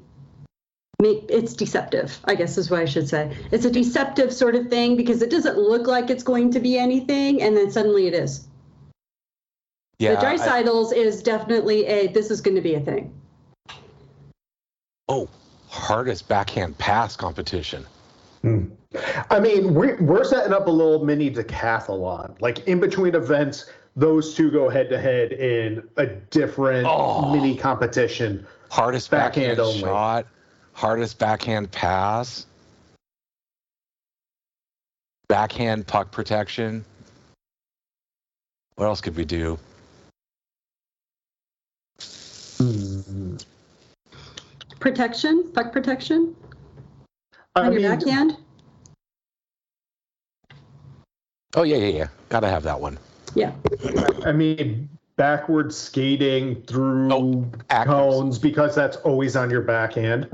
[1.02, 4.70] make it's deceptive i guess is what i should say it's a deceptive sort of
[4.70, 8.14] thing because it doesn't look like it's going to be anything and then suddenly it
[8.14, 8.48] is
[10.00, 10.16] Yeah.
[10.16, 10.36] the dry
[10.98, 13.14] is definitely a this is going to be a thing
[15.10, 15.28] oh,
[15.76, 17.86] hardest backhand pass competition.
[18.42, 18.66] Hmm.
[19.30, 22.40] I mean we're we're setting up a little mini decathlon.
[22.42, 27.34] Like in between events, those two go head to head in a different Oh.
[27.34, 28.46] mini competition.
[28.72, 29.80] Hardest Backhand backhand, only.
[29.80, 30.28] shot,
[30.74, 32.46] hardest backhand pass,
[35.28, 36.84] backhand puck protection.
[38.76, 39.58] What else could we do?
[44.90, 46.36] Protection puck protection
[47.56, 48.38] I on your mean, backhand
[51.56, 52.08] Oh yeah, yeah, yeah.
[52.30, 53.00] Gotta have that one.
[53.34, 53.52] yeah
[54.24, 58.00] I mean backward skating through Oh, accuracy.
[58.12, 60.30] cones because that's always on your backhand.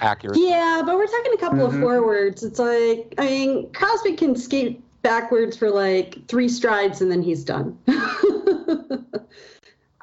[0.00, 0.38] Accurate.
[0.40, 1.74] yeah but we're talking a couple Mhm.
[1.74, 7.10] of forwards it's like i mean crosby can skate backwards for like three strides and
[7.10, 7.76] then he's done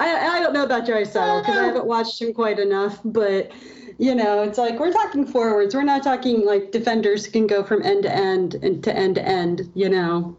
[0.02, 3.52] I, I don't know about Draisaitl because I haven't watched him quite enough, but
[4.00, 5.76] you know, it's like we're talking forwards.
[5.76, 9.24] We're not talking like defenders can go from end to end and to end to
[9.24, 10.36] end, you know,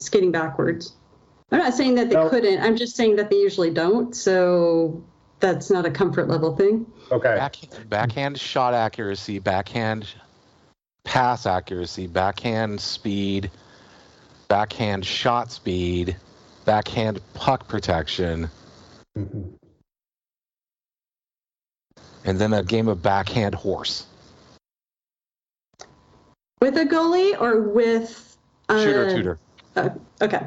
[0.00, 0.94] skating backwards.
[1.52, 2.62] I'm not saying that they Well- couldn't.
[2.62, 4.16] I'm just saying that they usually don't.
[4.16, 5.02] So
[5.40, 6.86] that's not a comfort level thing.
[7.12, 7.34] Okay.
[7.36, 10.06] Backhand, backhand shot accuracy, backhand
[11.04, 13.50] pass accuracy, backhand speed,
[14.48, 16.16] backhand shot speed,
[16.64, 18.50] backhand puck protection,
[19.18, 19.58] Mhm.
[22.24, 24.06] and then a game of backhand horse.
[26.60, 28.36] With a goalie or with
[28.68, 29.38] uh, Shooter tutor.
[29.76, 29.90] uh,
[30.20, 30.46] okay.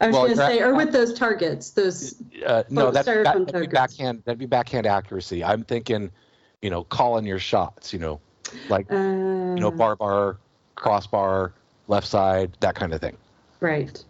[0.00, 2.14] I was Well, going to say, or with those targets, those.
[2.46, 4.22] Uh, no, that, that, would be backhand.
[4.24, 5.42] That'd be backhand accuracy.
[5.42, 6.10] I'm thinking,
[6.62, 7.92] you know, calling your shots.
[7.92, 8.20] You know,
[8.68, 8.94] like Uh,
[9.56, 10.36] you know, bar bar,
[10.76, 11.52] crossbar,
[11.88, 13.16] left side, that kind of thing.
[13.60, 14.04] right.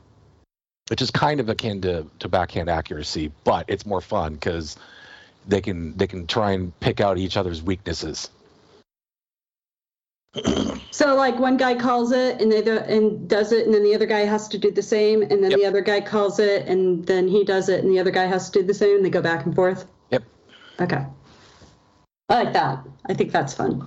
[0.89, 4.77] Which is kind of akin to, to backhand accuracy, but it's more fun because
[5.47, 8.31] they can they can try and pick out each other's weaknesses.
[10.91, 13.95] So like one guy calls it and they do, and does it, and then the
[13.95, 15.61] other guy has to do the same, and then Yep.
[15.61, 18.51] the other guy calls it, and then he does it, and the other guy has
[18.51, 19.87] to do the same, and they go back and forth.
[20.11, 20.23] Yep.
[20.81, 21.05] Okay.
[22.31, 22.85] I like that.
[23.07, 23.87] I think that's fun.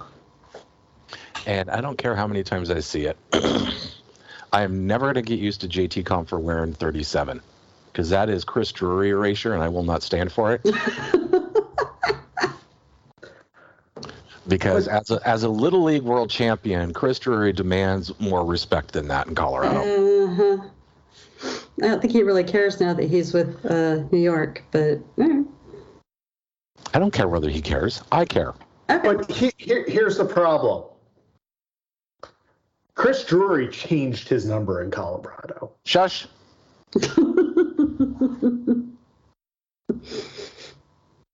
[1.46, 3.18] and I don't care how many times I see it.
[4.52, 7.42] I am never going to get used to JT Compher wearing 37
[7.92, 10.62] because that is Chris Drury erasure, and I will not stand for it.
[14.48, 19.08] because as a, as a little league world champion, Chris Drury demands more respect than
[19.10, 19.80] that in Colorado.
[19.80, 20.58] Uh-huh.
[21.82, 25.48] I don't think he really cares now that he's with uh, New York, but mm.
[26.94, 28.04] I don't care whether he cares.
[28.12, 28.54] I care.
[28.90, 29.02] okay.
[29.02, 30.84] But he, here, here's the problem.
[33.02, 35.72] Chris Drury changed his number in Colorado.
[35.86, 36.28] Shush.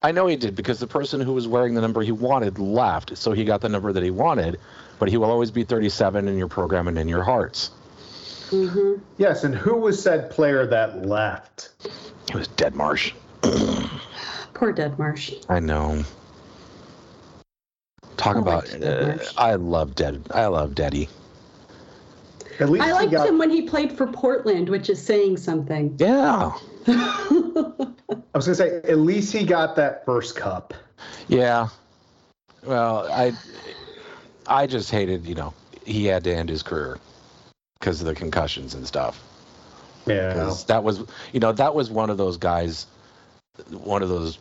[0.02, 3.18] I know he did because the person who was wearing the number he wanted left,
[3.18, 4.62] so he got the number that he wanted.
[4.98, 7.72] But he will always be 37 in your program and in your hearts.
[8.50, 9.02] Mhm.
[9.18, 11.72] Yes, and who was said player that left?
[12.30, 13.12] It was Deadmarsh.
[14.54, 15.44] Poor Deadmarsh.
[15.50, 16.06] I know.
[18.16, 18.72] Talk I about.
[18.72, 20.24] liked Uh, I love Dead.
[20.32, 21.10] I love Daddy.
[22.60, 23.28] At least I liked got.
[23.28, 25.96] him when he played for Portland, which is saying something.
[26.00, 26.52] Yeah.
[26.88, 27.94] I
[28.34, 30.74] was gonna say, at least he got that first cup.
[31.28, 31.70] Yeah.
[32.64, 33.34] Well, I.
[34.48, 35.54] I just hated, you know,
[35.86, 37.00] he had to end his career
[37.80, 39.22] because of the concussions and stuff.
[40.06, 40.54] Yeah.
[40.68, 41.04] that was,
[41.34, 42.88] you know, that was one of those guys,
[43.70, 44.40] one of those,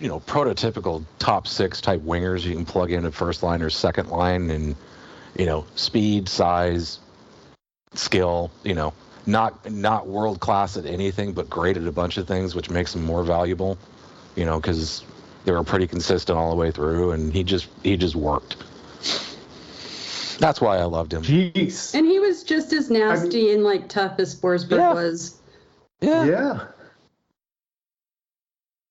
[0.00, 3.68] you know, prototypical top six type wingers you can plug in at first line or
[3.68, 4.76] second line, and
[5.36, 7.00] you know, speed, size,
[7.94, 8.92] skill, you know,
[9.26, 12.94] not not world class at anything, but great at a bunch of things, which makes
[12.94, 13.78] him more valuable,
[14.36, 15.04] you know, because
[15.44, 18.56] they were pretty consistent all the way through, and he just he just worked.
[20.38, 21.22] That's why I loved him.
[21.22, 21.94] Jeez.
[21.94, 24.92] And he was just as nasty and like tough as Forsberg Yeah.
[24.92, 25.40] was.
[26.00, 26.24] Yeah.
[26.24, 26.66] Yeah.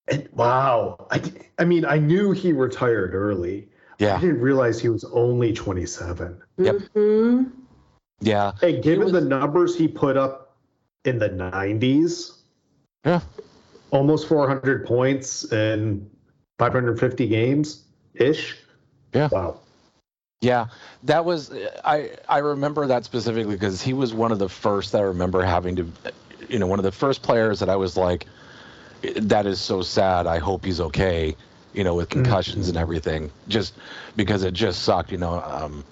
[0.07, 1.07] And wow.
[1.11, 1.21] I,
[1.59, 3.67] I mean, I knew he retired early.
[3.99, 4.15] Yeah.
[4.17, 6.41] I didn't realize he was only 27.
[6.57, 6.75] Yep.
[6.95, 7.51] Mhm.
[8.21, 8.53] Yeah.
[8.61, 10.55] Hey, given was- the numbers he put up
[11.05, 12.31] in the 90s,
[13.05, 13.19] Yeah.
[13.91, 16.09] almost 400 points in
[16.59, 17.83] 550 games
[18.15, 18.57] ish.
[19.13, 19.29] Yeah.
[19.31, 19.59] Wow.
[20.41, 20.67] Yeah,
[21.03, 21.51] that was
[21.85, 22.11] I.
[22.27, 25.77] I remember that specifically because he was one of the first that I remember having
[25.77, 25.87] to,
[26.49, 28.25] you know, one of the first players that I was like,
[29.15, 30.27] that is so sad.
[30.27, 31.37] I hope he's okay.
[31.73, 33.73] You know, with concussions and everything, just
[34.17, 35.13] because it just sucked.
[35.13, 35.85] You know, um,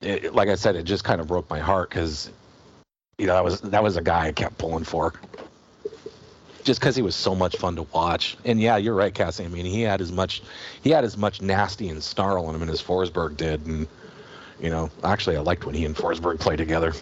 [0.00, 2.30] it, like I said, it just kind of broke my heart because,
[3.18, 5.14] you know, that was that was a guy I kept pulling for.
[6.64, 9.44] Just because he was so much fun to watch, and yeah, you're right, Cassie.
[9.44, 10.42] I mean, he had as much,
[10.82, 13.88] he had as much nasty and snarl in him as Forsberg did, and
[14.60, 16.92] you know, actually, I liked when he and Forsberg played together.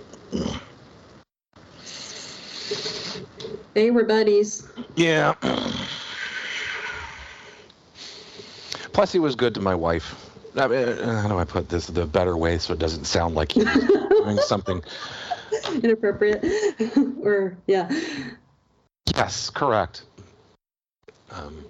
[3.75, 4.69] They were buddies.
[4.95, 5.35] Yeah.
[8.93, 10.26] Plus, he was good to my wife.
[10.57, 13.35] I mean, uh, how do I put this the better way so it doesn't sound
[13.35, 14.83] like he's doing something?
[15.83, 16.45] Inappropriate.
[17.23, 17.91] or, yeah.
[19.15, 20.05] Yes, correct.
[21.31, 21.65] Um,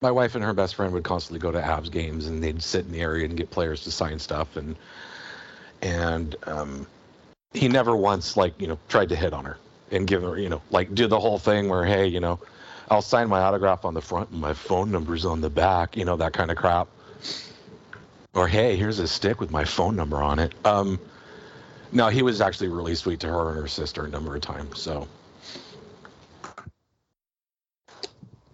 [0.00, 2.84] my wife and her best friend would constantly go to Avs games, and they'd sit
[2.84, 4.76] in the area and get players to sign stuff, and
[5.82, 6.86] and um,
[7.52, 9.58] he never once like you know tried to hit on her
[9.90, 12.38] and give her you know like do the whole thing where hey you know
[12.90, 16.04] I'll sign my autograph on the front and my phone number's on the back, you
[16.04, 16.88] know that kind of crap.
[18.38, 20.54] Or hey, here's a stick with my phone number on it.
[20.64, 20.98] Um,
[21.92, 24.80] no, he was actually really sweet to her and her sister a number of times.
[24.80, 25.08] So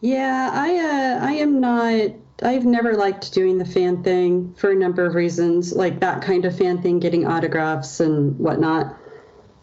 [0.04, 2.10] Yeah, I uh, I am not.
[2.42, 6.44] I've never liked doing the fan thing for a number of reasons, like that kind
[6.44, 8.96] of fan thing, getting autographs and whatnot.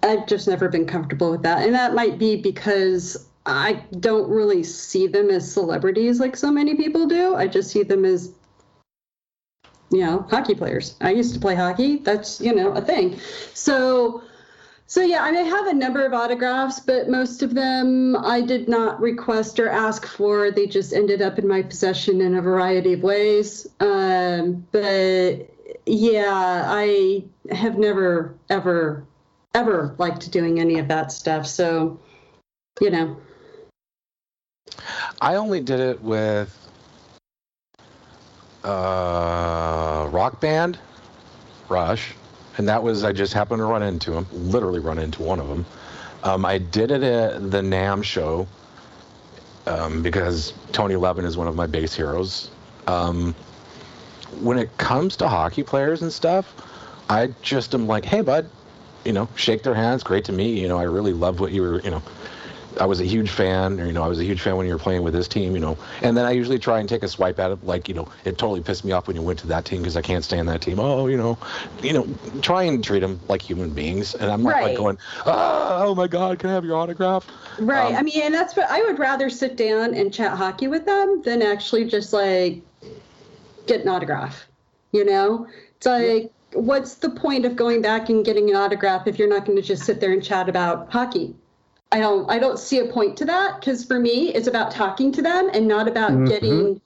[0.01, 4.63] I've just never been comfortable with that, and that might be because I don't really
[4.63, 7.35] see them as celebrities like so many people do.
[7.35, 8.33] I just see them as,
[9.91, 10.95] you know, hockey players.
[11.01, 11.97] I used to play hockey.
[11.97, 13.19] That's you know a thing.
[13.53, 14.23] So.
[14.87, 18.67] So yeah, I may have a number of autographs, but most of them I did
[18.67, 20.51] not request or ask for.
[20.51, 23.67] They just ended up in my possession in a variety of ways.
[23.79, 25.49] Um, but
[25.85, 29.05] yeah, I have never, ever,
[29.53, 31.47] ever liked doing any of that stuff.
[31.47, 31.97] So,
[32.81, 33.15] you know,
[35.21, 36.70] I only did it with
[38.63, 40.77] uh, Rock Band,
[41.69, 42.13] Rush,
[42.57, 45.47] and that was I just happened to run into him, literally run into one of
[45.47, 45.65] them.
[46.23, 48.47] Um, I did it at the NAMM show
[49.65, 52.51] um, because Tony Levin is one of my bass heroes.
[52.87, 53.33] Um,
[54.41, 56.53] when it comes to hockey players and stuff,
[57.09, 58.49] I just am like, hey, bud,
[59.03, 60.03] you know, shake their hands.
[60.03, 60.61] Great to meet you.
[60.63, 62.01] You know, I really love what you were, you know,
[62.79, 64.73] I was a huge fan, or you know, I was a huge fan when you
[64.73, 65.77] were playing with this team, you know.
[66.01, 68.37] And then I usually try and take a swipe at it, like you know, it
[68.37, 70.61] totally pissed me off when you went to that team because I can't stand that
[70.61, 70.79] team.
[70.79, 71.37] Oh, you know,
[71.81, 72.07] you know,
[72.41, 74.15] try and treat them like human beings.
[74.15, 74.63] And I'm not Right.
[74.63, 77.27] like going, oh, oh my God, can I have your autograph?
[77.57, 77.93] Right.
[77.93, 80.85] Um, I mean, and that's what I would rather sit down and chat hockey with
[80.85, 82.65] them than actually just like
[83.67, 84.47] get an autograph.
[84.91, 89.17] You know, it's like, what's the point of going back and getting an autograph if
[89.17, 91.35] you're not going to just sit there and chat about hockey?
[91.91, 92.29] I don't.
[92.29, 95.49] I don't see a point to that because for me, it's about talking to them
[95.53, 96.27] and not about Mhm.
[96.27, 96.81] getting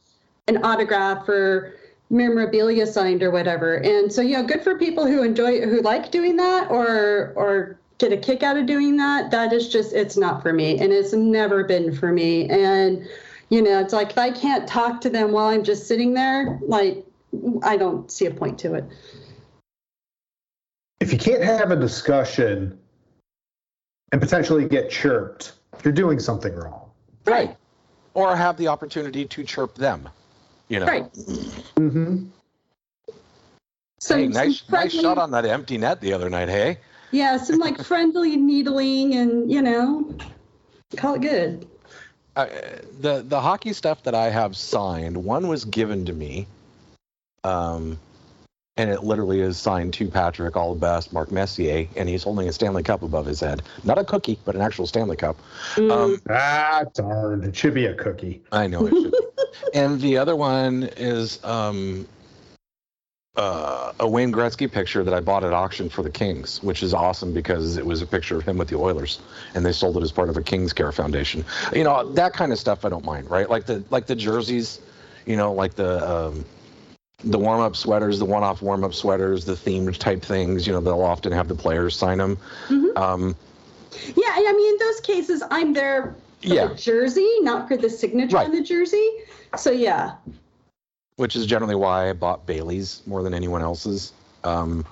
[0.48, 1.76] an autograph or
[2.10, 3.76] memorabilia signed or whatever.
[3.76, 7.78] And so, you know, good for people who enjoy, who like doing that or or
[7.98, 9.32] get a kick out of doing that.
[9.32, 12.50] That is just, it's not for me, and it's never been for me.
[12.50, 13.08] And
[13.50, 16.60] you know, it's like if I can't talk to them while I'm just sitting there,
[16.68, 17.06] like
[17.64, 18.86] I don't see a point to it.
[21.00, 22.80] If you can't have a discussion
[24.16, 25.52] and potentially get chirped,
[25.84, 26.90] you're doing something wrong.
[27.26, 27.54] Right.
[28.14, 30.08] Or have the opportunity to chirp them.
[30.70, 30.86] You know.
[30.86, 31.14] Right.
[31.14, 32.28] Mm-hmm.
[34.00, 36.48] Some, Hey, some nice, nice shot on that empty net the other night.
[36.48, 36.78] Hey.
[37.12, 40.16] Yeah, some like friendly needling, and you know,
[40.96, 41.68] call it good.
[42.38, 42.46] uh,
[43.02, 46.48] the the hockey stuff that I have signed, one was given to me,
[47.44, 48.00] um,
[48.78, 52.48] and it literally is signed to Patrick, all the best, Mark Messier, and he's holding
[52.50, 55.38] a Stanley Cup above his head, not a cookie, but an actual Stanley Cup.
[55.76, 55.92] Mm.
[55.92, 57.44] Um, Ah, darn.
[57.44, 58.42] It should be a cookie.
[58.52, 59.12] I know it should.
[59.12, 59.18] be.
[59.74, 62.06] and the other one is um,
[63.38, 66.94] uh, a Wayne Gretzky picture that I bought at auction for the Kings, which is
[66.94, 69.20] awesome because it was a picture of him with the Oilers,
[69.54, 71.46] and they sold it as part of a Kings Care Foundation.
[71.74, 73.50] You know that kind of stuff I don't mind, right?
[73.50, 74.82] Like the like the jerseys,
[75.26, 76.46] you know, like the um,
[77.24, 80.68] the warm up sweaters, the one off warm up sweaters, the themed type things.
[80.68, 82.38] You know, they'll often have the players sign them.
[82.68, 82.98] Mhm.
[82.98, 83.36] Um,
[84.18, 86.68] Yeah, I mean, in those cases, I'm there for Yeah.
[86.68, 88.46] the jersey, not for the signature Right.
[88.48, 89.10] on the jersey.
[89.58, 90.16] So yeah,
[91.16, 94.12] which is generally why I bought Bailey's more than anyone else's.
[94.44, 94.86] Um,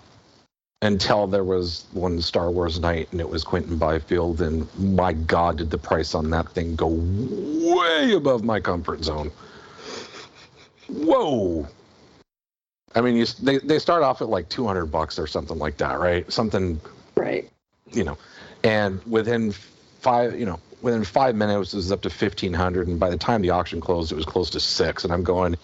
[0.82, 5.58] until there was one Star Wars night and it was Quinton Byfield, and my God,
[5.58, 9.32] did the price on that thing go way above my comfort zone?
[10.90, 11.68] Whoa!
[12.96, 15.78] I mean, you, they they start off at like two hundred bucks or something like
[15.78, 16.32] that, right?
[16.32, 16.80] Something
[17.16, 17.50] right.
[17.92, 18.18] you know,
[18.64, 19.52] and within
[20.00, 23.18] five, you know, within five minutes it was up to fifteen hundred, and by the
[23.18, 25.04] time the auction closed, it was close to six.
[25.04, 25.56] And I'm going,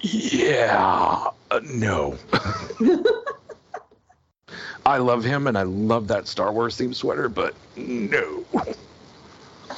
[0.00, 2.18] yeah, uh, no.
[4.86, 8.44] I love him, and I love that Star Wars themed sweater, but no.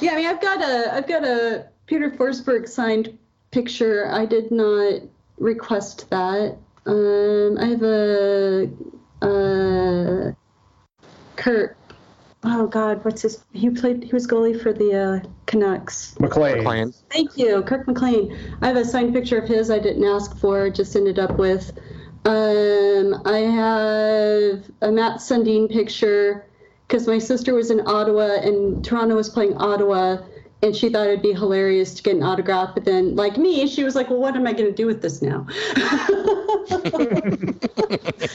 [0.01, 3.17] Yeah, I mean, I've got a I've got a Peter Forsberg signed
[3.51, 4.11] picture.
[4.11, 5.01] I did not
[5.39, 6.57] request that.
[6.85, 8.69] Um, I have a
[9.21, 10.31] uh,
[11.35, 11.77] Kurt.
[12.43, 13.43] Oh God, what's his?
[13.51, 14.03] He played.
[14.03, 16.17] He was goalie for the uh, Canucks.
[16.19, 16.57] McLean.
[16.57, 16.93] McLean.
[17.09, 18.37] Thank you, Kirk McLean.
[18.61, 19.69] I have a signed picture of his.
[19.69, 20.69] I didn't ask for.
[20.69, 21.71] Just ended up with.
[22.25, 26.45] Um, I have a Matt Sundin picture
[26.87, 30.17] because my sister was in Ottawa and Toronto was playing Ottawa,
[30.61, 32.73] and she thought it'd be hilarious to get an autograph.
[32.73, 35.01] But then, like me, she was like, "Well, what am I going to do with
[35.01, 35.45] this now?"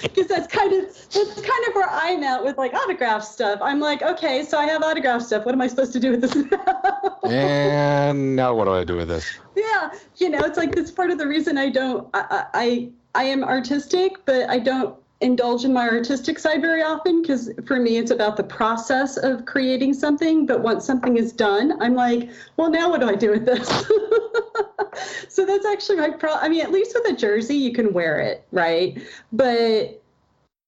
[0.02, 3.60] Because that's kind of that's kind of where I'm at with like autograph stuff.
[3.62, 5.44] I'm like, okay, so I have autograph stuff.
[5.44, 7.18] What am I supposed to do with this now?
[7.24, 9.38] And now what do I do with this?
[9.56, 13.24] yeah you know it's like that's part of the reason i don't i i, I
[13.24, 17.96] am artistic but i don't indulge in my artistic side very often because for me
[17.96, 22.70] it's about the process of creating something but once something is done i'm like well
[22.70, 23.68] now what do i do with this
[25.28, 28.20] so that's actually my pro i mean at least with a jersey you can wear
[28.20, 29.02] it right
[29.32, 30.00] but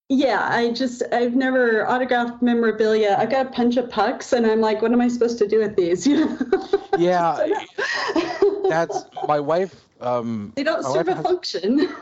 [0.09, 3.16] yeah, I just I've never autographed memorabilia.
[3.18, 5.59] I've got a bunch of pucks, and I'm like, what am I supposed to do
[5.59, 6.07] with these?
[6.16, 6.38] You know?
[6.96, 7.48] Yeah,
[8.68, 9.74] that's my wife.
[10.00, 11.92] Um, they don't serve a has- function.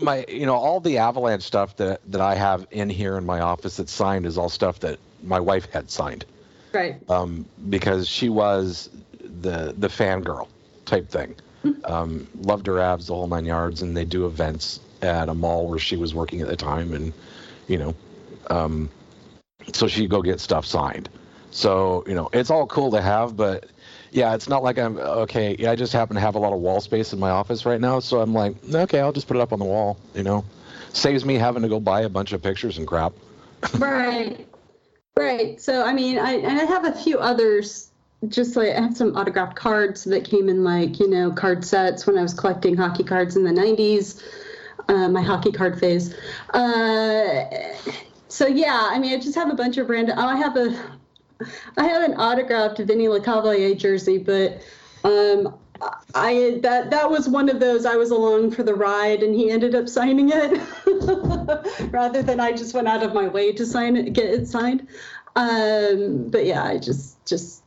[0.00, 3.40] My you know all the avalanche stuff that that i have in here in my
[3.40, 6.24] office that's signed is all stuff that my wife had signed.
[6.72, 6.96] Right.
[7.08, 10.48] um, because she was the the fangirl
[10.86, 11.34] type thing.
[11.84, 15.68] Um, loved her Avs the whole nine yards and they do events at a mall
[15.68, 17.12] where she was working at the time and
[17.66, 17.94] you know
[18.50, 18.90] um,
[19.72, 21.08] so she'd go get stuff signed.
[21.50, 23.66] So you know it's all cool to have but
[24.10, 25.66] yeah, it's not like I'm okay.
[25.66, 28.00] I just happen to have a lot of wall space in my office right now,
[28.00, 29.98] so I'm like, okay, I'll just put it up on the wall.
[30.14, 30.44] You know,
[30.92, 33.12] saves me having to go buy a bunch of pictures and crap.
[33.78, 34.46] Right.
[35.16, 35.60] Right.
[35.60, 37.90] So I mean, I and I have a few others.
[38.28, 42.06] Just like I have some autographed cards that came in like you know card sets
[42.06, 44.22] when I was collecting hockey cards in the '90s.
[44.88, 46.14] Uh, my hockey card phase.
[46.54, 47.44] Uh,
[48.28, 50.16] so yeah, I mean, I just have a bunch of random.
[50.18, 50.97] Oh, I have a
[51.76, 54.62] I have an autographed Vinny Lecavalier jersey, but
[55.04, 55.54] um,
[56.14, 57.86] I that that was one of those.
[57.86, 60.60] I was along for the ride, and he ended up signing it
[61.92, 64.88] rather than I just went out of my way to sign it, get it signed.
[65.36, 67.62] Um, but yeah, I just just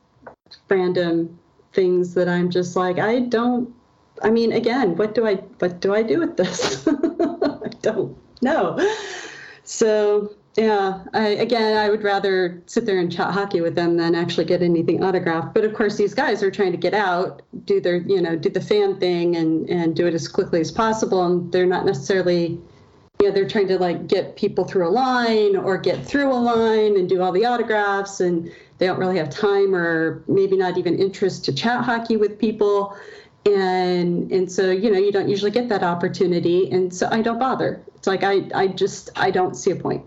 [0.70, 1.40] random
[1.74, 3.74] things that I'm just like I don't.
[4.24, 6.86] I mean, again, what do I what do I do with this?
[6.88, 8.78] I don't know.
[9.64, 14.16] So yeah, I, again, I would rather sit there and chat hockey with them than
[14.16, 15.54] actually get anything autographed.
[15.54, 18.50] But of course, these guys are trying to get out, do their, you know, do
[18.50, 21.26] the fan thing and and do it as quickly as possible.
[21.26, 22.60] And they're not necessarily,
[23.22, 26.36] you know, they're trying to like get people through a line or get through a
[26.36, 30.78] line and do all the autographs, and they don't really have time or maybe not
[30.78, 32.98] even interest to chat hockey with people.
[33.46, 37.40] And and so you know you don't usually get that opportunity, and so I don't
[37.40, 37.82] bother.
[37.96, 40.04] It's like I I just I don't see a point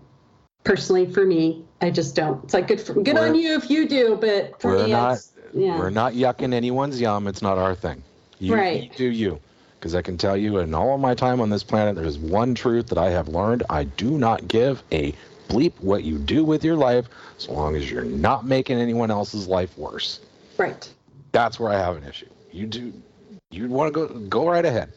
[0.64, 3.70] personally for me i just don't it's like good for, good We're- on you if
[3.70, 5.14] you do but for We're me not.
[5.14, 7.28] it's, yeah We're not yucking anyone's yum.
[7.28, 8.02] It's not our thing.
[8.40, 8.82] You, Right.
[8.84, 9.38] you do you.
[9.78, 12.54] Because I can tell you, in all of my time on this planet, there's one
[12.56, 15.14] truth that I have learned: I do not give a
[15.48, 17.06] bleep what you do with your life,
[17.38, 20.20] as long as you're not making anyone else's life worse.
[20.56, 20.88] right
[21.32, 22.26] That's where I have an issue.
[22.50, 22.92] You do.
[23.50, 24.08] You want to go?
[24.28, 24.90] Go right ahead.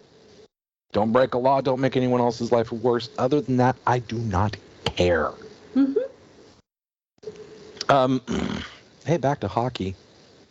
[0.93, 1.61] Don't break a law.
[1.61, 3.09] Don't make anyone else's life worse.
[3.19, 4.55] Other than that, I do not
[4.85, 5.31] care.
[5.77, 5.93] Hmm
[7.89, 8.21] Um,
[9.05, 9.95] hey, back to hockey.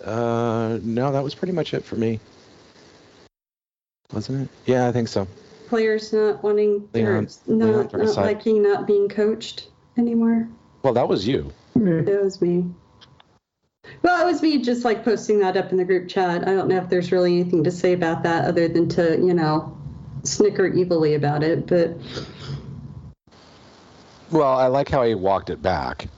[0.04, 2.20] Uh, no, that was pretty much it for me.
[4.12, 4.48] Wasn't it?
[4.66, 5.26] Yeah, I think so.
[5.66, 8.16] players not wanting Leon- or Leon not, not Draisaitl.
[8.22, 9.68] liking not being coached
[9.98, 10.48] anymore
[10.84, 11.52] Well, that was you.
[11.74, 12.64] that was me
[14.02, 16.68] well it was me just like posting that up in the group chat i don't
[16.68, 19.76] know if there's really anything to say about that other than to you know
[20.22, 21.96] snicker evilly about it but
[24.30, 26.08] Well, I like how he walked it back.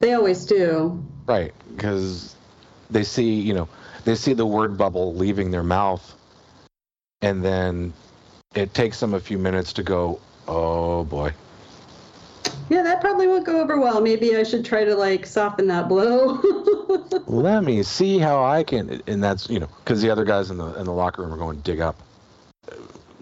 [0.00, 2.34] they always do Right, because
[2.90, 3.68] they see, you know,
[4.04, 6.14] they see the word bubble leaving their mouth,
[7.20, 7.92] and then
[8.54, 11.32] it takes them a few minutes to go, oh boy.
[12.68, 15.88] yeah that probably won't go over well maybe i should try to like soften that
[15.88, 16.40] blow
[17.26, 20.58] Let me see how I can, and that's you know, because the other guys in
[20.58, 21.96] the in the locker room are going dig up.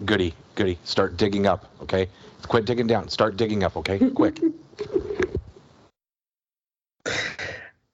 [0.03, 2.09] Goody, goody, start digging up, okay?
[2.47, 4.09] Quit digging down, start digging up, okay?
[4.09, 4.39] Quick.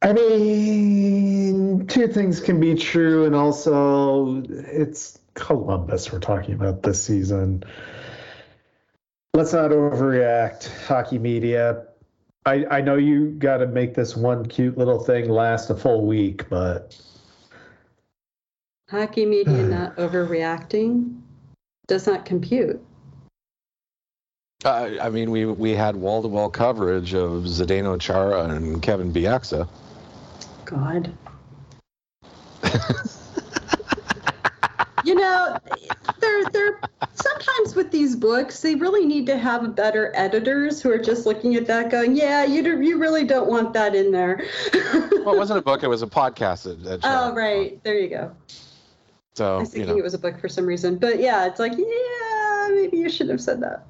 [0.01, 7.01] I mean, two things can be true, and also it's Columbus we're talking about this
[7.03, 7.63] season.
[9.33, 11.87] Let's not overreact, hockey media.
[12.45, 16.05] I, I know you got to make this one cute little thing last a full
[16.05, 16.99] week, but
[18.89, 21.19] Hockey media not overreacting
[21.87, 22.81] does not compute.
[24.65, 29.13] Uh, I mean, we we had wall to wall coverage of Zdeno Chara and Kevin
[29.13, 29.69] Bieksa.
[30.65, 31.13] God.
[35.03, 35.59] you know,
[36.19, 36.81] they're they're
[37.13, 41.53] sometimes with these books, they really need to have better editors who are just looking
[41.53, 44.43] at that, going, "Yeah, you do, you really don't want that in there."
[45.27, 46.63] Well, it wasn't a book; it was a podcast.
[46.63, 48.31] That, that oh, right, there you go.
[49.35, 51.45] So I was you thinking know, it was a book for some reason, but yeah,
[51.45, 53.85] it's like, yeah, maybe you should have said that.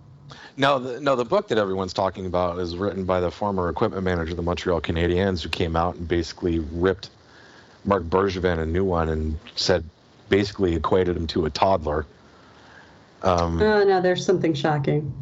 [0.58, 4.04] No, the, no, the book that everyone's talking about is written by the former equipment
[4.04, 7.10] manager of the Montreal Canadiens, who came out and basically ripped
[7.86, 9.84] Marc Bergevin a new one and said,
[10.30, 12.06] basically equated him to a toddler.
[13.24, 15.14] Um, Oh no, there's something shocking.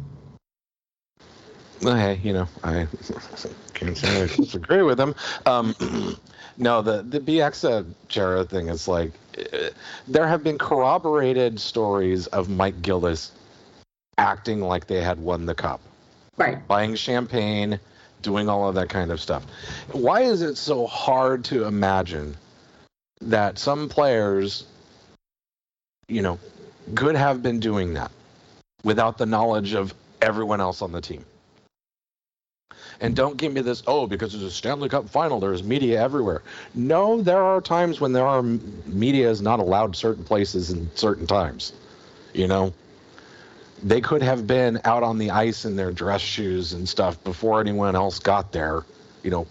[1.82, 2.86] Well, hey, you know, I
[3.74, 5.14] can't say I disagree with him.
[5.44, 5.74] Um,
[6.56, 9.70] no, the the Bieksa Chara thing is like, eh,
[10.08, 13.32] there have been corroborated stories of Mike Gillis
[14.18, 15.80] acting like they had won the cup,
[16.36, 16.66] Right.
[16.66, 17.78] buying champagne,
[18.22, 19.44] doing all of that kind of stuff.
[19.92, 22.36] Why is it so hard to imagine
[23.20, 24.64] that some players,
[26.08, 26.38] you know,
[26.94, 28.10] could have been doing that
[28.84, 31.24] without the knowledge of everyone else on the team?
[33.00, 36.42] And don't give me this, oh, because it's a Stanley Cup final, there's media everywhere.
[36.74, 41.26] No, there are times when there are media is not allowed certain places and certain
[41.26, 41.74] times.
[42.32, 42.72] You know,
[43.82, 47.60] they could have been out on the ice in their dress shoes and stuff before
[47.60, 48.84] anyone else got there,
[49.22, 49.46] you know,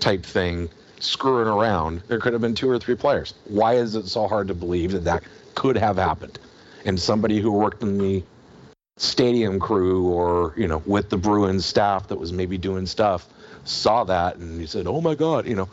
[0.00, 0.68] type thing,
[1.00, 2.02] screwing around.
[2.08, 3.34] There could have been two or three players.
[3.46, 6.38] Why is it so hard to believe that that could have happened?
[6.84, 8.22] And somebody who worked in the
[8.96, 13.28] stadium crew or you know with the Bruins staff that was maybe doing stuff
[13.64, 15.68] saw that and he said, "Oh my God," you know,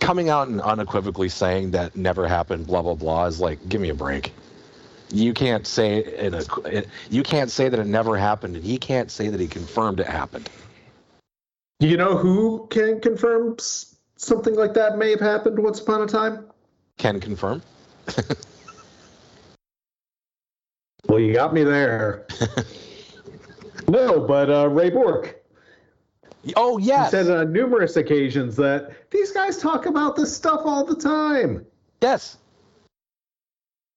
[0.00, 3.88] coming out and unequivocally saying that never happened, blah blah blah, is like, give me
[3.88, 4.32] a break.
[5.10, 6.44] You can't say in a,
[7.10, 10.06] you can't say that it never happened, and he can't say that he confirmed it
[10.06, 10.50] happened.
[11.80, 13.56] you know who can confirm
[14.16, 16.46] something like that may have happened once upon a time?
[16.98, 17.62] Can confirm.
[21.08, 22.26] Well, you got me there.
[23.88, 25.36] no, but uh, Ray Bourque.
[26.54, 27.10] Oh yes.
[27.10, 31.64] He said on numerous occasions that these guys talk about this stuff all the time.
[32.02, 32.36] yes,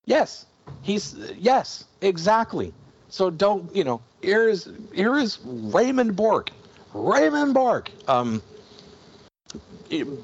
[0.05, 0.45] yes.
[0.82, 2.73] He's yes, exactly.
[3.09, 4.01] So don't you know?
[4.21, 6.51] Here is here is Raymond Bourque.
[6.93, 7.91] Raymond Bourque.
[8.07, 8.41] Um,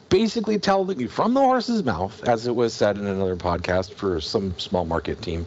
[0.09, 4.21] basically telling you from the horse's mouth, as it was said in another podcast for
[4.21, 5.45] some small market team.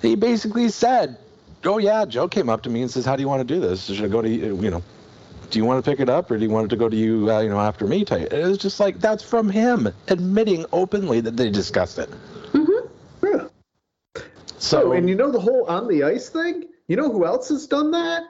[0.00, 1.18] He basically said,
[1.64, 3.60] "Oh yeah, Joe came up to me and says, how do you want to do
[3.60, 3.84] this?
[3.84, 4.28] Should I go to?
[4.28, 4.82] You know,
[5.50, 6.96] do you want to pick it up or do you want it to go to
[6.96, 7.30] you?
[7.30, 8.32] Uh, you know, after me?" Type.
[8.32, 12.08] It was just like that's from him admitting openly that they discussed it.
[14.62, 14.68] Yeah.
[14.68, 16.68] So Oh, and you know the whole on the ice thing?
[16.88, 18.24] You know who else has done that?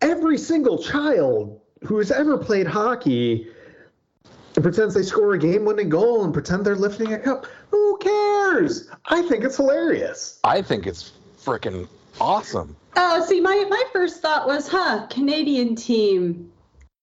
[0.00, 3.48] Every single child who has ever played hockey
[4.56, 7.46] and pretends they score a game winning goal and pretend they're lifting a cup.
[7.70, 8.88] Who cares?
[9.06, 10.38] I think it's hilarious.
[10.44, 11.88] I think it's freaking
[12.20, 12.76] awesome.
[12.96, 16.50] Oh, see, my, my first thought was, huh, Canadian team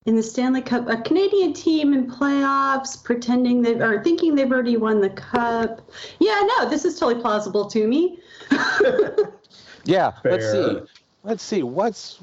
[0.06, 4.78] in the Stanley Cup, a Canadian team in playoffs, pretending they are thinking they've already
[4.78, 5.82] won the cup.
[6.20, 8.20] Yeah, no, this is totally plausible to me.
[9.84, 10.78] Yeah, let's see.
[11.24, 11.64] Let's see.
[11.64, 12.20] What's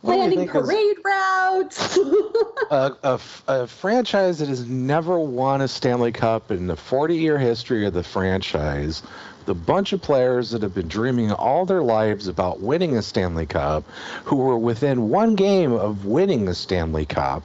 [0.00, 1.96] what do you Planning think is- parade routes.
[2.70, 7.14] a, a f- a franchise that has never won a Stanley Cup in the 40
[7.16, 9.02] year history of the franchise,
[9.46, 13.46] the bunch of players that have been dreaming all their lives about winning a Stanley
[13.46, 13.84] Cup,
[14.24, 17.42] who were within one game of winning the Stanley Cup,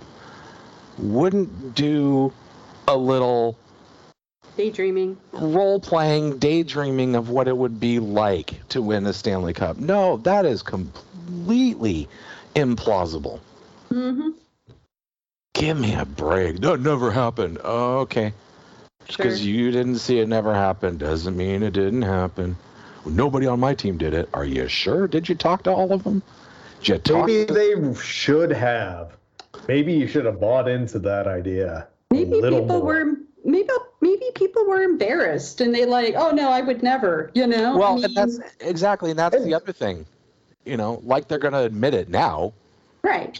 [0.97, 2.33] wouldn't do
[2.87, 3.57] a little
[4.57, 5.17] Daydreaming.
[5.31, 9.77] role playing, daydreaming of what it would be like to win a Stanley Cup.
[9.77, 12.09] No, that is completely
[12.55, 13.39] implausible.
[13.89, 14.29] Mm-hmm.
[15.53, 16.59] Give me a break.
[16.61, 17.57] That never happened.
[17.59, 18.33] Okay.
[19.09, 19.25] Just Sure.
[19.25, 22.55] because you didn't see it never happen doesn't mean it didn't happen.
[23.07, 24.29] Nobody on my team did it.
[24.35, 25.07] Are you sure?
[25.07, 26.21] Did you talk to all of them?
[26.81, 29.13] Did you talk Maybe to- they should have.
[29.67, 31.87] Maybe you should have bought into that idea.
[32.11, 32.85] Maybe little people more.
[32.85, 33.69] were maybe
[34.01, 37.73] maybe people were embarrassed and they like, oh no, I would never, you know.
[37.73, 40.05] I well, mean, and that's exactly, and that's the other thing.
[40.65, 42.53] You know, like they're going to admit it now.
[43.01, 43.39] right,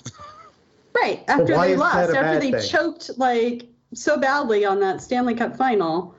[0.96, 1.24] right.
[1.28, 2.70] After why they lost, after they thing?
[2.70, 6.16] choked like so badly on that Stanley Cup final.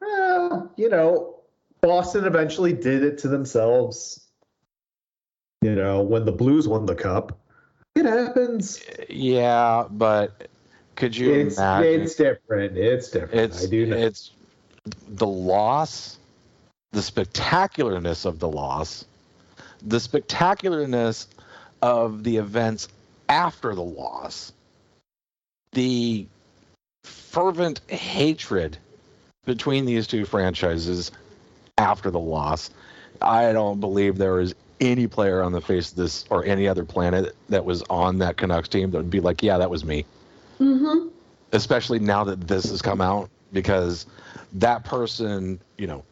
[0.00, 1.36] Well, you know,
[1.80, 4.20] Boston eventually did it to themselves.
[5.62, 7.38] You know, when the Blues won the cup,
[7.94, 8.82] it happens.
[9.08, 10.48] Yeah, but
[10.96, 12.00] could you It's imagine?
[12.02, 12.76] it's different.
[12.76, 13.34] It's different.
[13.34, 13.96] it's I do know.
[13.96, 14.32] it's
[15.08, 16.18] the loss
[16.90, 19.04] the spectacularness of the loss
[19.80, 21.26] the spectacularness
[21.80, 22.88] of the events
[23.28, 24.52] after the loss
[25.72, 26.26] the
[27.04, 28.78] fervent hatred
[29.44, 31.10] between these two franchises
[31.78, 32.70] after the loss
[33.20, 36.84] i don't believe there is any player on the face of this or any other
[36.84, 40.04] planet that was on that canucks team that would be like yeah that was me
[40.60, 41.08] Mm-hmm.
[41.52, 44.06] especially now that this has come out because
[44.52, 46.04] that person you know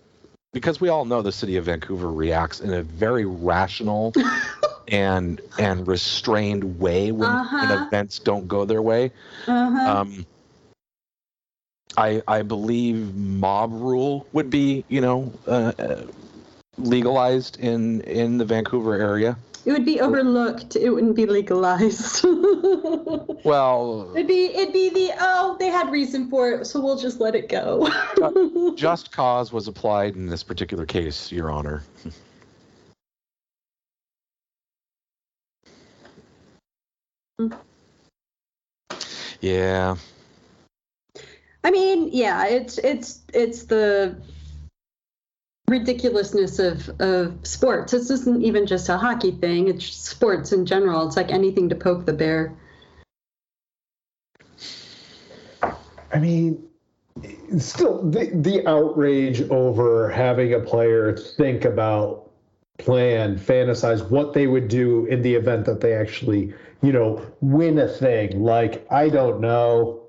[0.52, 4.12] because we all know the city of vancouver reacts in a very rational
[4.90, 7.84] and and restrained way when, when Uh-huh.
[7.86, 9.10] events don't go their way
[9.46, 9.90] Uh-huh.
[9.90, 10.26] um
[11.96, 16.02] i i believe mob rule would be you know uh, uh,
[16.78, 19.36] legalized in in the vancouver area
[19.66, 20.74] it would be overlooked.
[20.74, 22.24] It wouldn't be legalized.
[23.44, 27.20] well it'd be it'd be the oh they had reason for it, so we'll just
[27.20, 27.86] let it go.
[28.76, 31.82] just cause was applied in this particular case your honor
[39.40, 39.96] yeah
[41.62, 44.16] I mean, yeah, it's it's it's the
[45.68, 47.92] ridiculousness of of sports.
[47.92, 49.68] This isn't even just a hockey thing.
[49.68, 51.06] It's sports in general.
[51.06, 52.56] It's like anything to poke the bear.
[56.12, 56.66] I mean,
[57.58, 62.30] still the the outrage over having a player think about,
[62.78, 67.78] plan, fantasize what they would do in the event that they actually, you know, win
[67.78, 68.42] a thing.
[68.42, 70.02] Like I don't know.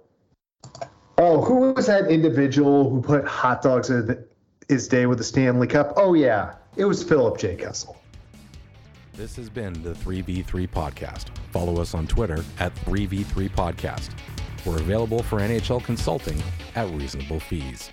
[1.17, 4.23] Oh, who was that individual who put hot dogs in
[4.67, 5.93] his day with the Stanley Cup?
[5.95, 7.55] Oh yeah, it was Philip J.
[7.55, 7.97] Kessel.
[9.13, 11.25] This has been the 3v3 Podcast.
[11.51, 14.11] Follow us on Twitter at 3v3 Podcast.
[14.65, 16.41] We're available for NHL consulting
[16.75, 17.91] at reasonable fees.